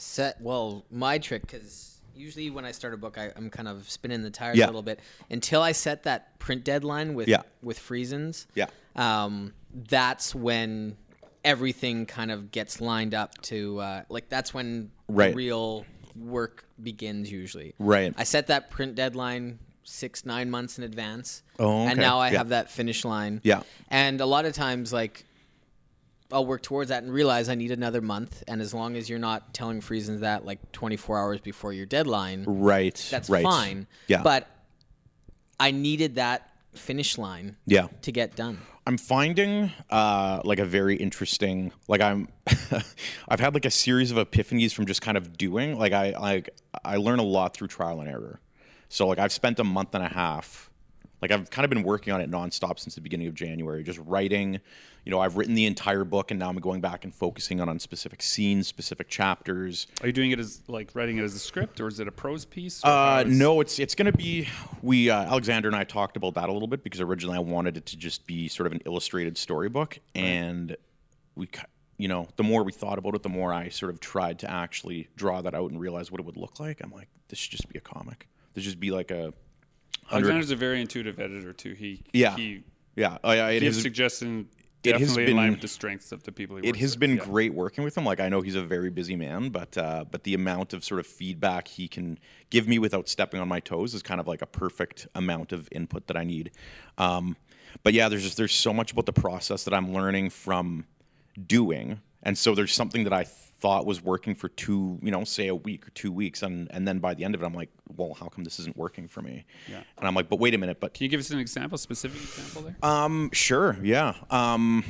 [0.00, 3.88] set well my trick because usually when i start a book I, i'm kind of
[3.88, 4.66] spinning the tires Yeah.
[4.66, 5.00] a little bit
[5.30, 7.42] until i set that print deadline with Yeah.
[7.62, 8.46] with Friesens.
[8.54, 8.66] Yeah.
[8.96, 10.96] um, that's when
[11.44, 15.30] everything kind of gets lined up to uh, like that's when Right.
[15.30, 18.12] the real work begins usually Right.
[18.16, 22.38] i set that print deadline six nine months in advance Oh, and now i Yeah.
[22.38, 23.62] have that finish line Yeah.
[23.88, 25.24] and a lot of times like
[26.30, 28.42] I'll work towards that and realize I need another month.
[28.46, 32.44] And as long as you're not telling Friesens that like 24 hours before your deadline,
[32.46, 32.94] right.
[33.10, 33.42] that's right.
[33.42, 33.86] fine.
[34.08, 34.22] Yeah.
[34.22, 34.46] But
[35.58, 37.88] I needed that finish line Yeah.
[38.02, 38.58] to get done.
[38.86, 42.28] I'm finding uh, like a very interesting like I'm
[43.28, 46.48] I've had like a series of epiphanies from just kind of doing like I like
[46.84, 48.40] I learn a lot through trial and error.
[48.88, 50.70] So like I've spent a month and a half
[51.20, 53.98] like I've kind of been working on it nonstop since the beginning of January, just
[54.06, 54.60] writing.
[55.04, 57.68] You know, I've written the entire book, and now I'm going back and focusing on
[57.68, 59.86] on specific scenes, specific chapters.
[60.02, 62.12] Are you doing it as like writing it as a script, or is it a
[62.12, 62.84] prose piece?
[62.84, 64.48] Uh, is- no, it's it's going to be.
[64.82, 67.76] We uh, Alexander and I talked about that a little bit because originally I wanted
[67.76, 70.76] it to just be sort of an illustrated storybook, and
[71.36, 71.48] we,
[71.96, 74.50] you know, the more we thought about it, the more I sort of tried to
[74.50, 76.80] actually draw that out and realize what it would look like.
[76.82, 78.28] I'm like, this should just be a comic.
[78.54, 79.32] This should just be like a.
[80.08, 81.74] hundred- Alexander's a very intuitive editor too.
[81.74, 82.36] He Yeah.
[82.36, 82.62] he
[82.96, 84.46] yeah, oh, yeah, it gives has- suggestions
[84.84, 86.92] it has definitely in line been- with the strengths of the people he it has
[86.92, 87.00] with.
[87.00, 87.24] been Yeah.
[87.24, 88.04] great working with him.
[88.04, 91.00] Like I know he's a very busy man, but uh, but the amount of sort
[91.00, 92.18] of feedback he can
[92.50, 95.68] give me without stepping on my toes is kind of like a perfect amount of
[95.72, 96.50] input that I need.
[96.96, 97.36] Um,
[97.82, 100.86] but yeah, there's just there's so much about the process that I'm learning from
[101.46, 103.26] doing, and so there's something that I
[103.60, 106.86] thought was working for two, you know, say a week or two weeks, and and
[106.86, 109.20] then by the end of it, I'm like, well, how come this isn't working for
[109.22, 109.44] me?
[109.68, 109.82] Yeah.
[109.98, 112.20] And I'm like, but wait a minute, but Can you give us an example, specific
[112.22, 112.76] example there?
[112.82, 114.14] um, sure, yeah.
[114.30, 114.84] Um,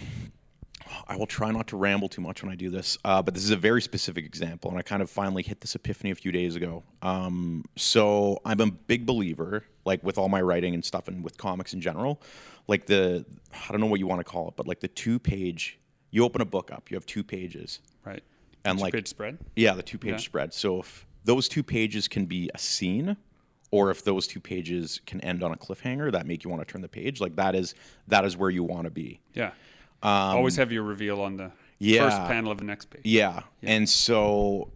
[1.06, 3.44] I will try not to ramble too much when I do this, uh, but this
[3.44, 6.32] is a very specific example, and I kind of finally hit this epiphany a few
[6.32, 6.82] days ago.
[7.02, 11.36] Um, so I'm a big believer, like with all my writing and stuff, and with
[11.36, 12.20] comics in general,
[12.68, 15.18] like the I don't know what you want to call it, but like the two
[15.18, 15.78] page.
[16.10, 18.22] You open a book up, you have two pages, right.
[18.64, 19.38] And Two like page spread.
[19.56, 20.16] yeah, the two page Yeah.
[20.18, 20.54] spread.
[20.54, 23.16] So if those two pages can be a scene,
[23.70, 26.70] or if those two pages can end on a cliffhanger that make you want to
[26.72, 27.74] turn the page, like that is
[28.08, 29.20] that is where you want to be.
[29.34, 29.50] Yeah.
[30.02, 32.08] Always have your reveal on the Um, yeah.
[32.08, 33.02] first panel of the next page.
[33.04, 33.42] Yeah.
[33.62, 34.70] And so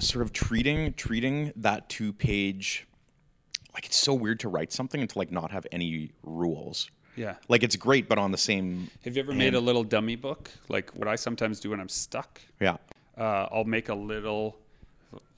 [0.00, 2.86] sort of treating treating that two page
[3.74, 6.90] like it's so weird to write something and to like not have any rules.
[7.16, 7.34] Yeah.
[7.48, 10.50] Like it's great, but on the same Have you ever made a little dummy book?
[10.68, 12.40] Like what I sometimes do when I'm stuck.
[12.60, 12.76] yeah.
[13.18, 14.56] Uh, I'll make a little,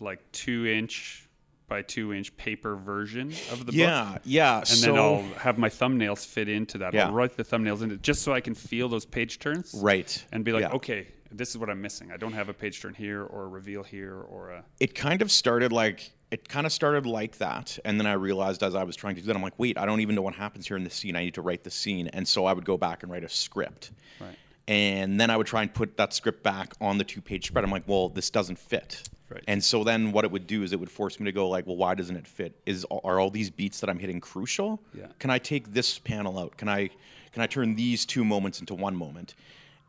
[0.01, 1.27] like two inch
[1.69, 4.23] by two inch paper version of the Yeah, book.
[4.25, 4.59] yeah.
[4.59, 6.93] And so then I'll have my thumbnails fit into that.
[6.93, 7.07] Yeah.
[7.07, 9.73] I'll write the thumbnails in it just so I can feel those page turns.
[9.81, 10.23] Right.
[10.33, 10.71] And be like, Yeah.
[10.73, 12.11] okay, this is what I'm missing.
[12.11, 14.65] I don't have a page turn here or a reveal here or a.
[14.81, 18.63] it kind of started like it kind of started like that and then i realized
[18.63, 20.35] as i was trying to do that i'm like wait i don't even know what
[20.35, 22.65] happens here in the scene i need to write the scene and so i would
[22.65, 23.91] go back and write a script
[24.21, 24.37] Right.
[24.69, 27.65] And then i would try and put that script back on the two page spread
[27.65, 29.45] i'm like well this doesn't fit Right.
[29.47, 31.65] and so then what it would do is it would force me to go like
[31.65, 35.07] well why doesn't it fit is are all these beats that i'm hitting crucial Yeah.
[35.21, 36.89] can i take this panel out can i
[37.33, 39.35] can i turn these two moments into one moment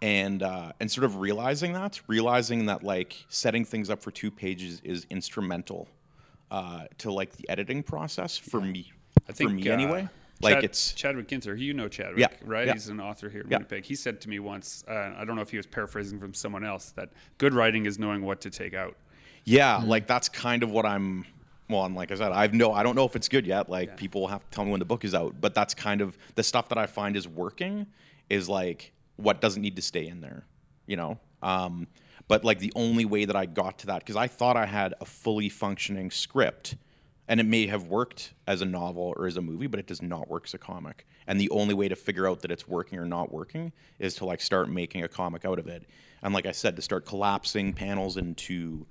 [0.03, 4.31] and uh, and sort of realizing that, realizing that like setting things up for two
[4.31, 5.87] pages is instrumental
[6.49, 8.91] uh, to like the editing process for me.
[9.29, 10.09] I think for me uh, anyway.
[10.41, 11.57] Like Chad- it's Chadwick Ginter.
[11.59, 12.67] You know Chadwick, Yeah, right?
[12.67, 12.73] yeah.
[12.73, 13.57] He's an author here in Yeah.
[13.57, 13.85] Winnipeg.
[13.85, 16.63] He said to me once, uh, I don't know if he was paraphrasing from someone
[16.63, 18.95] else, that good writing is knowing what to take out.
[19.45, 21.25] yeah, like that's kind of what I'm.
[21.69, 23.69] Well, and like I said, I've no, I don't know if it's good yet.
[23.69, 26.01] Like people will have to tell me when the book is out, but that's kind
[26.01, 27.87] of the stuff that I find is working.
[28.29, 30.45] Is like what doesn't need to stay in there,
[30.85, 31.17] you know.
[31.41, 31.87] Um,
[32.27, 34.93] but like the only way that I got to that because I thought I had
[35.01, 36.75] a fully functioning script
[37.31, 40.01] and it may have worked as a novel or as a movie, but it does
[40.01, 41.07] not work as a comic.
[41.27, 44.25] And the only way to figure out that it's working or not working is to
[44.25, 45.85] like start making a comic out of it.
[46.21, 48.85] And like I said, to start collapsing panels into,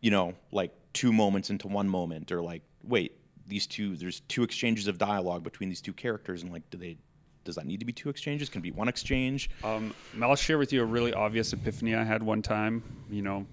[0.00, 4.42] you know, like two moments into one moment, or like, wait, these two, there's two
[4.42, 6.96] exchanges of dialogue between these two characters, and like, do they,
[7.44, 8.48] does that need to be two exchanges?
[8.48, 9.48] Can it be one exchange?
[9.62, 12.82] Um, I'll share with you a really obvious epiphany I had one time.
[13.08, 13.46] You know,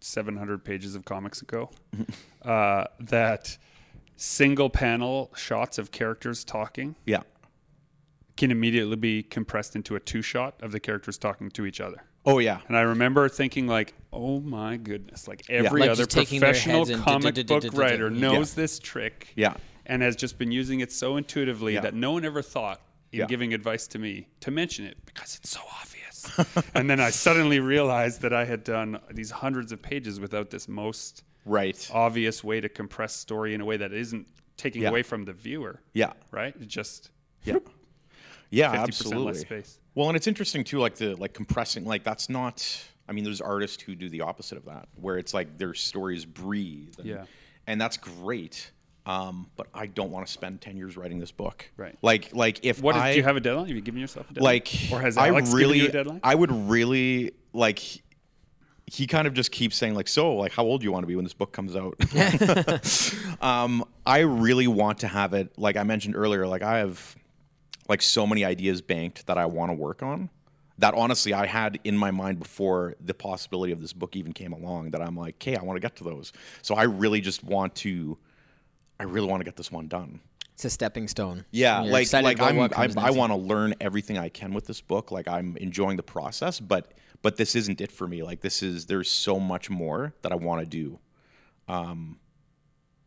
[0.00, 1.70] 700 pages of comics ago.
[2.42, 3.56] uh, that
[4.16, 7.22] single panel shots of characters talking Yeah.
[8.36, 12.02] can immediately be compressed into a two shot of the characters talking to each other.
[12.26, 12.60] Oh yeah.
[12.68, 16.50] And I remember thinking, like, oh my goodness, like every Like other just taking their
[16.52, 18.20] professional comic book writer Yeah.
[18.20, 19.28] knows this trick.
[19.36, 19.54] Yeah.
[19.86, 21.80] And has just been using it so intuitively Yeah.
[21.80, 22.82] that no one ever thought
[23.12, 23.26] in Yeah.
[23.26, 25.99] giving advice to me to mention it because it's so obvious.
[26.74, 30.68] and then I suddenly realized that I had done these hundreds of pages without this
[30.68, 31.88] most Right.
[31.92, 34.90] obvious way to compress story in a way that isn't taking Yeah.
[34.90, 35.80] away from the viewer.
[35.94, 36.12] Yeah.
[36.30, 36.54] Right?
[36.60, 37.10] It just
[37.44, 37.56] Yeah.
[38.50, 39.62] Yeah, 50% absolutely.
[39.94, 42.66] Well, and it's interesting too, like the like compressing, like that's not.
[43.08, 46.24] I mean, there's artists who do the opposite of that, where it's like their stories
[46.24, 46.94] breathe.
[46.98, 47.24] And, Yeah.
[47.66, 48.70] and that's great.
[49.10, 51.68] Um, but I don't want to spend ten years writing this book.
[51.76, 51.96] Right.
[52.02, 53.66] Like, like if what I do you have a deadline?
[53.66, 54.52] Have you given yourself a deadline?
[54.54, 56.20] like, or has I really, given you a deadline?
[56.22, 57.78] I would really like.
[57.78, 58.02] he-
[58.86, 61.06] He kind of just keeps saying like, so like, how old do you want to
[61.06, 61.94] be when this book comes out?
[63.40, 65.56] um, I really want to have it.
[65.56, 67.16] Like I mentioned earlier, like I have
[67.88, 70.28] like so many ideas banked that I want to work on.
[70.78, 74.52] That honestly, I had in my mind before the possibility of this book even came
[74.52, 74.90] along.
[74.92, 76.32] That I'm like, okay, I want to get to those.
[76.62, 78.16] So I really just want to.
[79.00, 80.20] I really want to get this one done.
[80.52, 81.46] It's a stepping stone.
[81.52, 84.66] Yeah, you're like like I'm, I, comes I want to learn everything I can with
[84.66, 85.10] this book.
[85.10, 86.92] Like I'm enjoying the process, but
[87.22, 88.22] but this isn't it for me.
[88.22, 90.98] Like this is there's so much more that I want to do.
[91.66, 92.18] Um,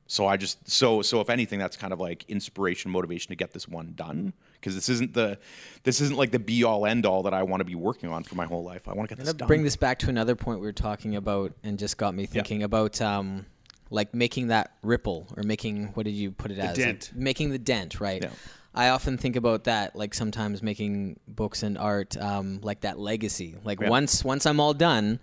[0.08, 3.52] so I just so so if anything, that's kind of like inspiration, motivation to get
[3.52, 5.38] this one done because this isn't the
[5.84, 8.24] this isn't like the be all end all that I want to be working on
[8.24, 8.88] for my whole life.
[8.88, 9.48] I want to get this done.
[9.48, 12.64] bring this back to another point we were talking about and just got me thinking
[12.64, 13.46] about um,
[13.94, 17.12] like making that ripple or making what did you put it as Like, dent.
[17.16, 18.32] making the dent right Yeah.
[18.74, 23.56] i often think about that like sometimes making books and art um, like that legacy
[23.64, 23.90] like Yeah.
[23.90, 25.20] once once i'm all done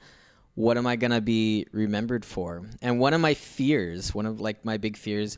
[0.55, 4.41] what am i going to be remembered for and one of my fears one of
[4.41, 5.37] like my big fears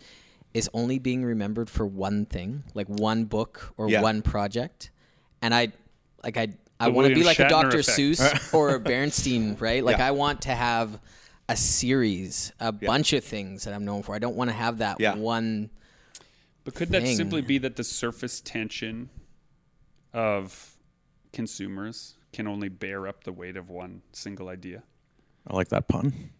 [0.53, 4.03] is only being remembered for one thing like one book or Yeah.
[4.03, 4.91] one project
[5.41, 5.72] and i
[6.22, 6.49] like i
[6.80, 7.78] I want to be like a Dr.
[7.78, 7.97] effect.
[7.97, 9.85] Seuss or a Bernstein, right?
[9.85, 10.09] Like Yeah.
[10.09, 10.99] I want to have
[11.53, 14.14] a series, a bunch of things that I'm known for.
[14.14, 15.14] I don't want to have that Yeah.
[15.14, 15.68] one.
[16.64, 19.11] But could that simply be that the surface tension
[20.12, 20.76] of
[21.32, 24.82] consumers can only bear up the weight of one single idea?
[25.46, 26.30] I like that pun.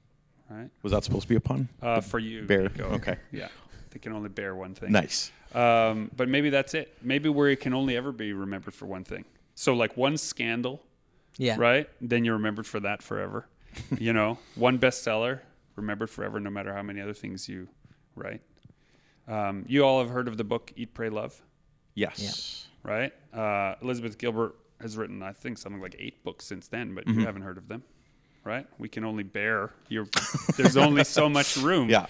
[0.49, 0.71] Right?
[0.83, 1.69] Was that supposed to be a pun?
[1.81, 2.63] Uh, for you, bear.
[2.65, 2.85] Nico.
[2.95, 3.17] Okay.
[3.33, 3.49] Yeah,
[3.91, 4.93] they can only bear one thing.
[4.93, 5.31] Nice.
[5.55, 6.97] Um, but maybe that's it.
[7.03, 9.25] Maybe where it can only ever be remembered for one thing.
[9.55, 10.83] So like one scandal,
[11.37, 11.57] Yeah.
[11.59, 11.89] right?
[12.01, 13.47] Then you're remembered for that forever.
[13.99, 15.41] you know, one bestseller
[15.77, 17.69] remembered forever, no matter how many other things you
[18.15, 18.41] write.
[19.29, 21.41] Um, you all have heard of the book Eat, Pray, Love,
[21.95, 22.67] Yes.
[22.83, 23.13] right?
[23.33, 27.21] Uh, Elizabeth Gilbert has written, I think, something like eight books since then, but Mm-hmm.
[27.21, 27.83] you haven't heard of them,
[28.45, 28.67] right?
[28.79, 29.71] We can only bear.
[29.89, 30.07] Your,
[30.57, 31.89] there's only so much room.
[31.89, 32.07] Yeah.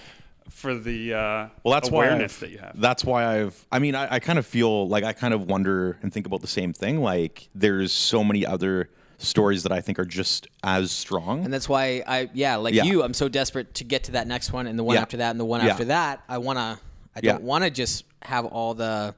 [0.49, 2.81] For the uh, Well, that's why awareness I've- that you have.
[2.81, 3.67] That's why I've.
[3.71, 6.41] I mean, I, I kind of feel like I kind of wonder and think about
[6.41, 7.01] the same thing.
[7.01, 8.91] Like, there's so many other
[9.23, 11.45] stories that I think are just as strong.
[11.45, 12.85] And that's why I, yeah, like Yeah.
[12.85, 15.03] you, I'm so desperate to get to that next one and the one Yeah.
[15.03, 15.71] after that and the one Yeah.
[15.71, 16.23] after that.
[16.29, 16.79] I want to,
[17.15, 19.15] I don't want to just have all the,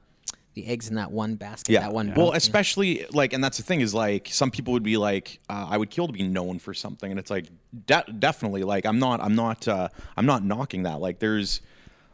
[0.53, 1.81] the eggs in that one basket, yeah.
[1.81, 2.13] that one.
[2.15, 5.67] well, especially like, and that's the thing is like, some people would be like, uh,
[5.69, 7.47] I would kill to be known for something, and it's like,
[7.87, 11.01] de- definitely, like, I'm not, I'm not, uh, I'm not knocking that.
[11.01, 11.59] Like, there's,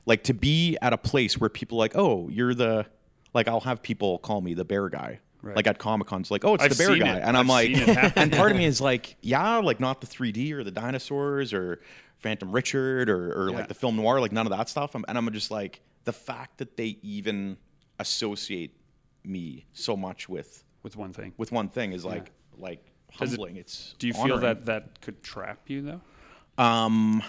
[0.08, 2.88] like, to be at a place where people are like, oh, you're the,
[3.36, 5.20] like, I'll have people call me the bear guy.
[5.42, 5.56] Right.
[5.56, 7.22] Like at Comic Cons, like, oh, it's I've the bear guy, it.
[7.24, 8.22] and I'm I've like, seen it happen.
[8.24, 11.82] and part of me is like, yeah, like not the 3D or the dinosaurs or
[12.20, 13.56] Phantom Richard or, or Yeah.
[13.58, 14.94] like the film noir, like none of that stuff.
[14.94, 17.58] I'm, and I'm just like, the fact that they even
[18.00, 18.76] associate
[19.24, 21.34] me so much with with one thing.
[21.38, 22.84] with one thing is like like
[23.18, 23.58] Does it- humbling.
[23.58, 26.64] it's Do you feel that that could trap you though?
[26.64, 27.24] Um,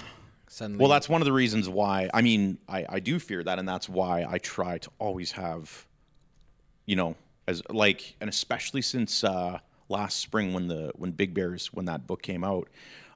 [0.49, 2.11] Suddenly, Well, that's one of the reasons why.
[2.13, 5.87] I mean, I, I do fear that, and that's why I try to always have,
[6.85, 11.73] you know, as like, and especially since uh, last spring when the when Big Bears
[11.73, 12.69] when that book came out,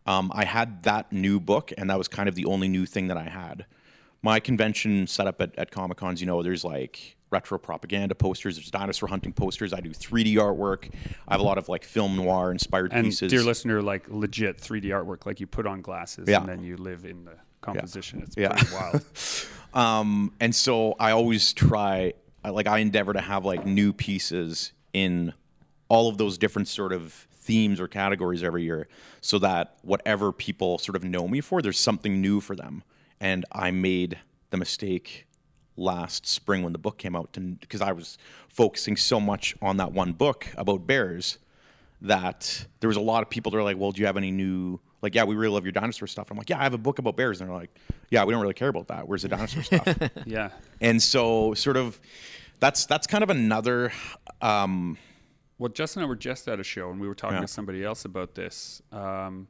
[0.07, 3.09] um, I had that new book, and that was kind of the only new thing
[3.09, 3.67] that I had.
[4.23, 8.57] My convention setup at, at Comic Cons, you know, there's like retro propaganda posters.
[8.57, 9.73] There's dinosaur hunting posters.
[9.73, 10.91] I do 3D artwork.
[11.29, 13.31] I have a lot of like film noir inspired And pieces.
[13.31, 16.39] dear listener, like legit 3D artwork, like you put on glasses Yeah.
[16.41, 18.23] and then you live in the composition.
[18.23, 18.49] It's Yeah.
[18.55, 19.05] pretty wild.
[19.75, 22.15] Um, and so I always try,
[22.47, 25.33] I- like, I endeavor to have like new pieces in
[25.89, 28.89] all of those different sort of themes or categories every year,
[29.21, 32.85] so that whatever people sort of know me for, there's something new for them.
[33.21, 34.19] And I made
[34.51, 35.27] the mistake
[35.77, 38.17] last spring when the book came out, because I was
[38.49, 41.39] focusing so much on that one book about bears
[42.01, 44.31] that there was a lot of people that are like, "Well, do you have any
[44.31, 46.31] new?" Like, yeah, we really love your dinosaur stuff.
[46.31, 47.71] I'm like, yeah, I have a book about bears, and they're like,
[48.11, 49.07] yeah, we don't really care about that.
[49.07, 49.87] Where's the dinosaur stuff?
[50.27, 50.51] yeah.
[50.81, 52.01] and so, sort of,
[52.61, 53.93] that's that's kind of another.
[54.41, 54.97] Um,
[55.59, 57.43] Well, Justin and I were just at a show, and we were talking Yeah.
[57.43, 58.83] to somebody else about this.
[58.93, 59.49] Um,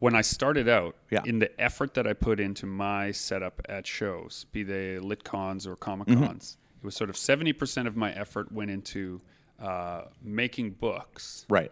[0.00, 1.22] when I started out, Yeah.
[1.24, 5.66] in the effort that I put into my setup at shows, be they lit cons
[5.66, 6.24] or comic Mm-hmm.
[6.26, 9.20] cons, it was sort of 70% of my effort went into
[9.60, 11.70] uh, making books, right.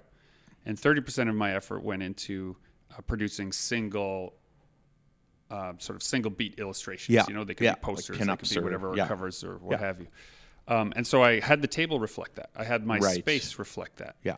[0.67, 2.57] And 30% of my effort went into
[2.97, 4.35] uh, producing single.
[5.51, 7.15] Uh, sort of single beat illustrations.
[7.15, 7.25] Yeah.
[7.29, 9.07] You know, they could Yeah, be like posters, they could be or- whatever, or yeah.
[9.07, 10.07] covers, or what have you.
[10.67, 12.49] Um, and so I had the table reflect that.
[12.57, 13.19] I had my Right.
[13.19, 14.17] space reflect that.
[14.25, 14.37] Yeah.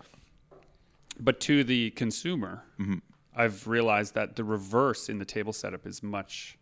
[1.21, 2.99] But to the consumer, Mm-hmm.
[3.37, 6.59] I've realized that the reverse in the table setup is much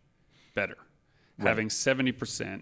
[0.53, 0.77] better.
[1.39, 2.61] Having 70%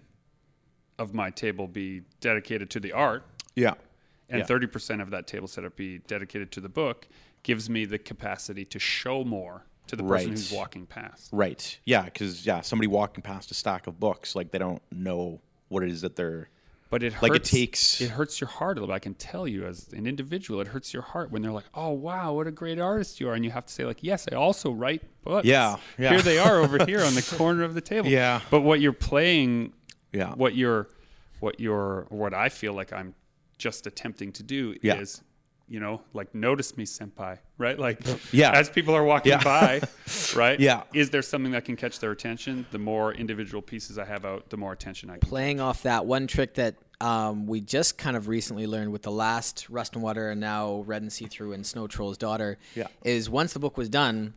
[0.98, 3.74] of my table be dedicated to the art Yeah.
[4.32, 4.46] And Yeah.
[4.46, 7.06] 30% of that table setup be dedicated to the book
[7.42, 10.38] gives me the capacity to show more to the person Right.
[10.38, 11.28] who's walking past.
[11.32, 11.78] Right.
[11.84, 12.04] Yeah.
[12.04, 15.90] Because yeah, somebody walking past a stack of books, like they don't know what it
[15.90, 16.48] is that they're.
[16.88, 18.92] But it hurts, Like, it takes- it hurts your heart a little.
[18.92, 18.96] Bit.
[18.96, 21.88] I can tell you as an individual, it hurts your heart when they're like, "Oh
[21.90, 24.34] wow, what a great artist you are," and you have to say like, "Yes, I
[24.34, 26.10] also write books." Yeah, yeah.
[26.10, 28.08] Here they are over here on the corner of the table.
[28.10, 28.42] Yeah.
[28.50, 29.72] But what you're playing,
[30.12, 30.34] Yeah.
[30.34, 30.88] what you're,
[31.40, 33.14] what you're, what I feel like I'm
[33.58, 34.96] just attempting to do Yeah.
[35.00, 35.22] is,
[35.68, 37.78] you know, like notice me, senpai, right?
[37.78, 38.00] Like,
[38.32, 38.50] Yeah.
[38.52, 39.42] as people are walking Yeah.
[39.44, 39.80] by,
[40.36, 40.58] right?
[40.58, 40.82] Yeah.
[40.92, 42.66] Is there something that can catch their attention?
[42.72, 45.28] The more individual pieces I have out, the more attention I can.
[45.28, 49.10] playing off that one trick that um, we just kind of recently learned with the
[49.10, 52.86] last Rust and Water and now Red and See Through and Snow Troll's Daughter Yeah.
[53.04, 54.34] is once the book was done,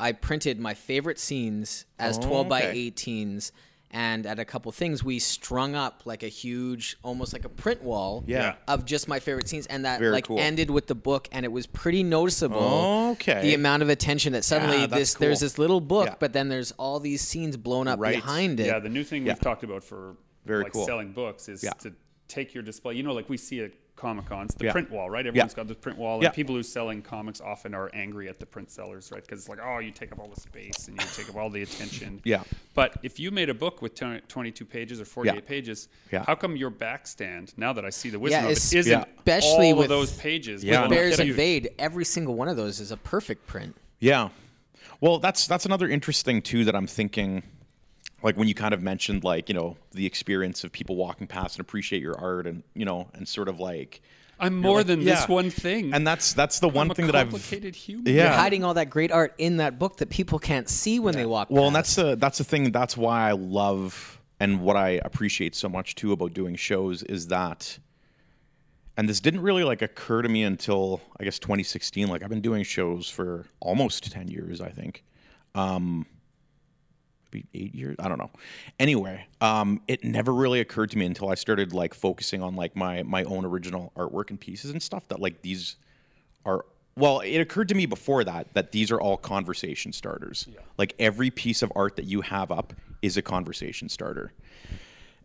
[0.00, 2.90] I printed my favorite scenes as Oh, 12 by okay.
[2.90, 3.50] 18s.
[3.92, 7.82] And at a couple things, we strung up like a huge, almost like a print
[7.82, 8.56] wall Yeah.
[8.66, 9.66] of just my favorite scenes.
[9.66, 10.38] And that Very like cool.
[10.38, 11.28] ended with the book.
[11.32, 13.40] And it was pretty noticeable Okay.
[13.42, 16.14] the amount of attention that suddenly Yeah, that's this there's this little book, Yeah.
[16.18, 18.16] but then there's all these scenes blown up Right.
[18.16, 18.66] behind it.
[18.66, 19.32] Yeah, the new thing Yeah.
[19.34, 20.84] we've talked about for Very like cool.
[20.84, 21.70] selling books is Yeah.
[21.80, 21.92] to
[22.28, 22.94] take your display.
[22.94, 24.72] You know, like we see at Comic Cons, the Yeah.
[24.72, 25.26] print wall, right?
[25.26, 25.56] Everyone's Yeah.
[25.56, 26.26] got the print wall, Yeah.
[26.28, 29.22] and people who are selling comics often are angry at the print sellers, right?
[29.22, 31.48] Because it's like, oh, you take up all the space and you take up all
[31.50, 32.20] the attention.
[32.24, 32.42] Yeah.
[32.74, 35.40] But if you made a book with 22 pages or 48 Yeah.
[35.48, 36.24] pages, Yeah.
[36.26, 38.86] how come your back stand, now that I see the wisdom Yeah, of it, isn't
[38.92, 39.04] Yeah.
[39.18, 40.62] especially all with- of those pages?
[40.62, 40.82] Yeah.
[40.82, 41.30] with With Bears huge.
[41.30, 43.74] Invade, every single one of those is a perfect print.
[43.98, 44.28] Yeah.
[45.00, 47.42] Well, that's that's another interesting too that I'm thinking
[48.26, 51.56] like when you kind of mentioned like, you know, the experience of people walking past
[51.56, 54.02] and appreciate your art and, you know, and sort of like
[54.40, 55.14] I'm more like, than yeah.
[55.14, 55.94] this one thing.
[55.94, 58.12] and that's that's the one I'm a thing that I've complicated human.
[58.12, 58.24] Yeah.
[58.24, 61.24] You're hiding all that great art in that book that people can't see when they
[61.24, 61.66] walk Well, past.
[61.68, 62.72] and that's the that's the thing.
[62.72, 67.28] That's why I love and what I appreciate so much too about doing shows is
[67.28, 67.78] that,
[68.96, 72.08] and this didn't really like occur to me until I guess 2016.
[72.08, 75.04] Like I've been doing shows for almost 10 years, I think.
[75.54, 76.06] Um,
[77.32, 77.96] maybe eight years.
[77.98, 78.30] I don't know.
[78.78, 82.76] Anyway, um, it never really occurred to me until I started like focusing on like
[82.76, 85.76] my my own original artwork and pieces and stuff that like these
[86.44, 86.64] are
[86.96, 90.48] well it occurred to me before that that these are all conversation starters
[90.78, 92.72] like every piece of art that you have up
[93.02, 94.32] is a conversation starter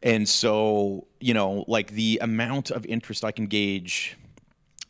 [0.03, 4.17] and so you know like the amount of interest i can gauge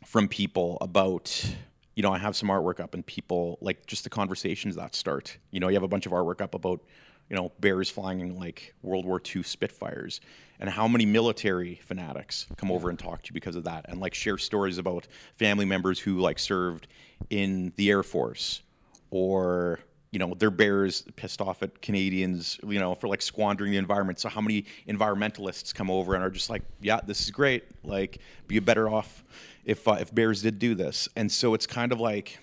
[0.04, 1.54] from people about
[1.94, 5.36] you know i have some artwork up and people like just the conversations that start.
[5.50, 6.80] You know you have a bunch of artwork up about
[7.28, 10.20] you know bears flying in like world war ii spitfires
[10.60, 14.00] and how many military fanatics come over and talk to you because of that and
[14.00, 16.86] like share stories about family members who like served
[17.30, 18.62] in the air force
[19.10, 19.80] or
[20.12, 24.20] you know their bears pissed off at Canadians you know for like squandering the environment.
[24.20, 27.64] So how many environmentalists come over and are just like yeah this is great.
[27.82, 29.24] Like be better off
[29.64, 31.08] if uh, if bears did do this.
[31.16, 32.38] And so it's kind of like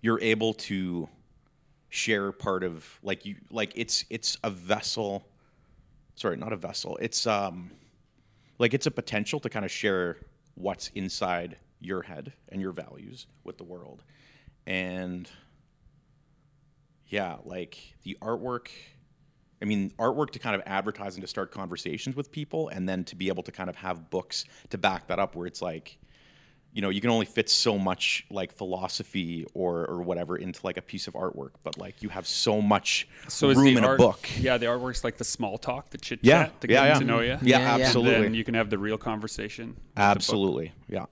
[0.00, 1.08] you're able to
[1.88, 5.28] share part of like you like it's it's a vessel
[6.16, 6.98] sorry not a vessel.
[7.00, 7.70] It's um
[8.58, 10.18] like it's a potential to kind of share
[10.54, 14.02] what's inside your head and your values with the world.
[14.66, 15.28] And
[17.08, 18.68] yeah like the artwork
[19.62, 23.02] I mean, artwork to kind of advertise and to start conversations with people, and then
[23.04, 25.96] to be able to kind of have books to back that up, where it's like,
[26.74, 30.76] you know, you can only fit so much like philosophy or or whatever into like
[30.76, 34.02] a piece of artwork, but like you have so much So room in art, a
[34.02, 34.28] book.
[34.38, 36.98] Yeah, the artwork's like the small talk, the chit chat, Yeah, to yeah, get yeah.
[36.98, 37.28] to know you.
[37.28, 37.84] Yeah, Yeah, yeah.
[37.86, 38.26] absolutely.
[38.26, 39.68] and you can have the real conversation.
[39.68, 39.96] with the book.
[40.16, 40.72] Absolutely.
[40.88, 41.06] Yeah.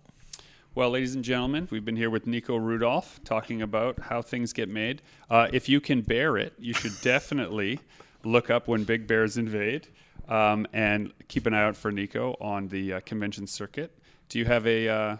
[0.74, 4.68] Well, ladies and gentlemen, we've been here with Nico Rudolph talking about how things get
[4.68, 5.00] made.
[5.30, 7.78] Uh, if you can bear it, you should definitely
[8.24, 9.86] look up when Big Bears invade
[10.28, 13.96] um, and keep an eye out for Nico on the uh, convention circuit.
[14.28, 15.16] Do you have a uh,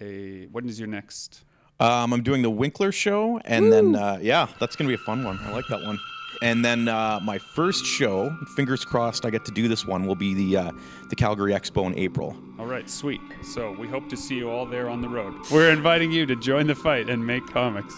[0.00, 1.44] a when is your next?
[1.80, 5.24] Um, I'm doing the Winkler show, and then uh, yeah, that's gonna be a fun
[5.24, 5.38] one.
[5.44, 5.98] I like that one.
[6.42, 10.06] And then uh, my first show, fingers crossed, I get to do this one.
[10.06, 10.72] Will be the uh,
[11.08, 12.36] the Calgary Expo in April.
[12.58, 13.20] All right, sweet.
[13.42, 15.34] So we hope to see you all there on the road.
[15.50, 17.94] We're inviting you to join the fight and make comics.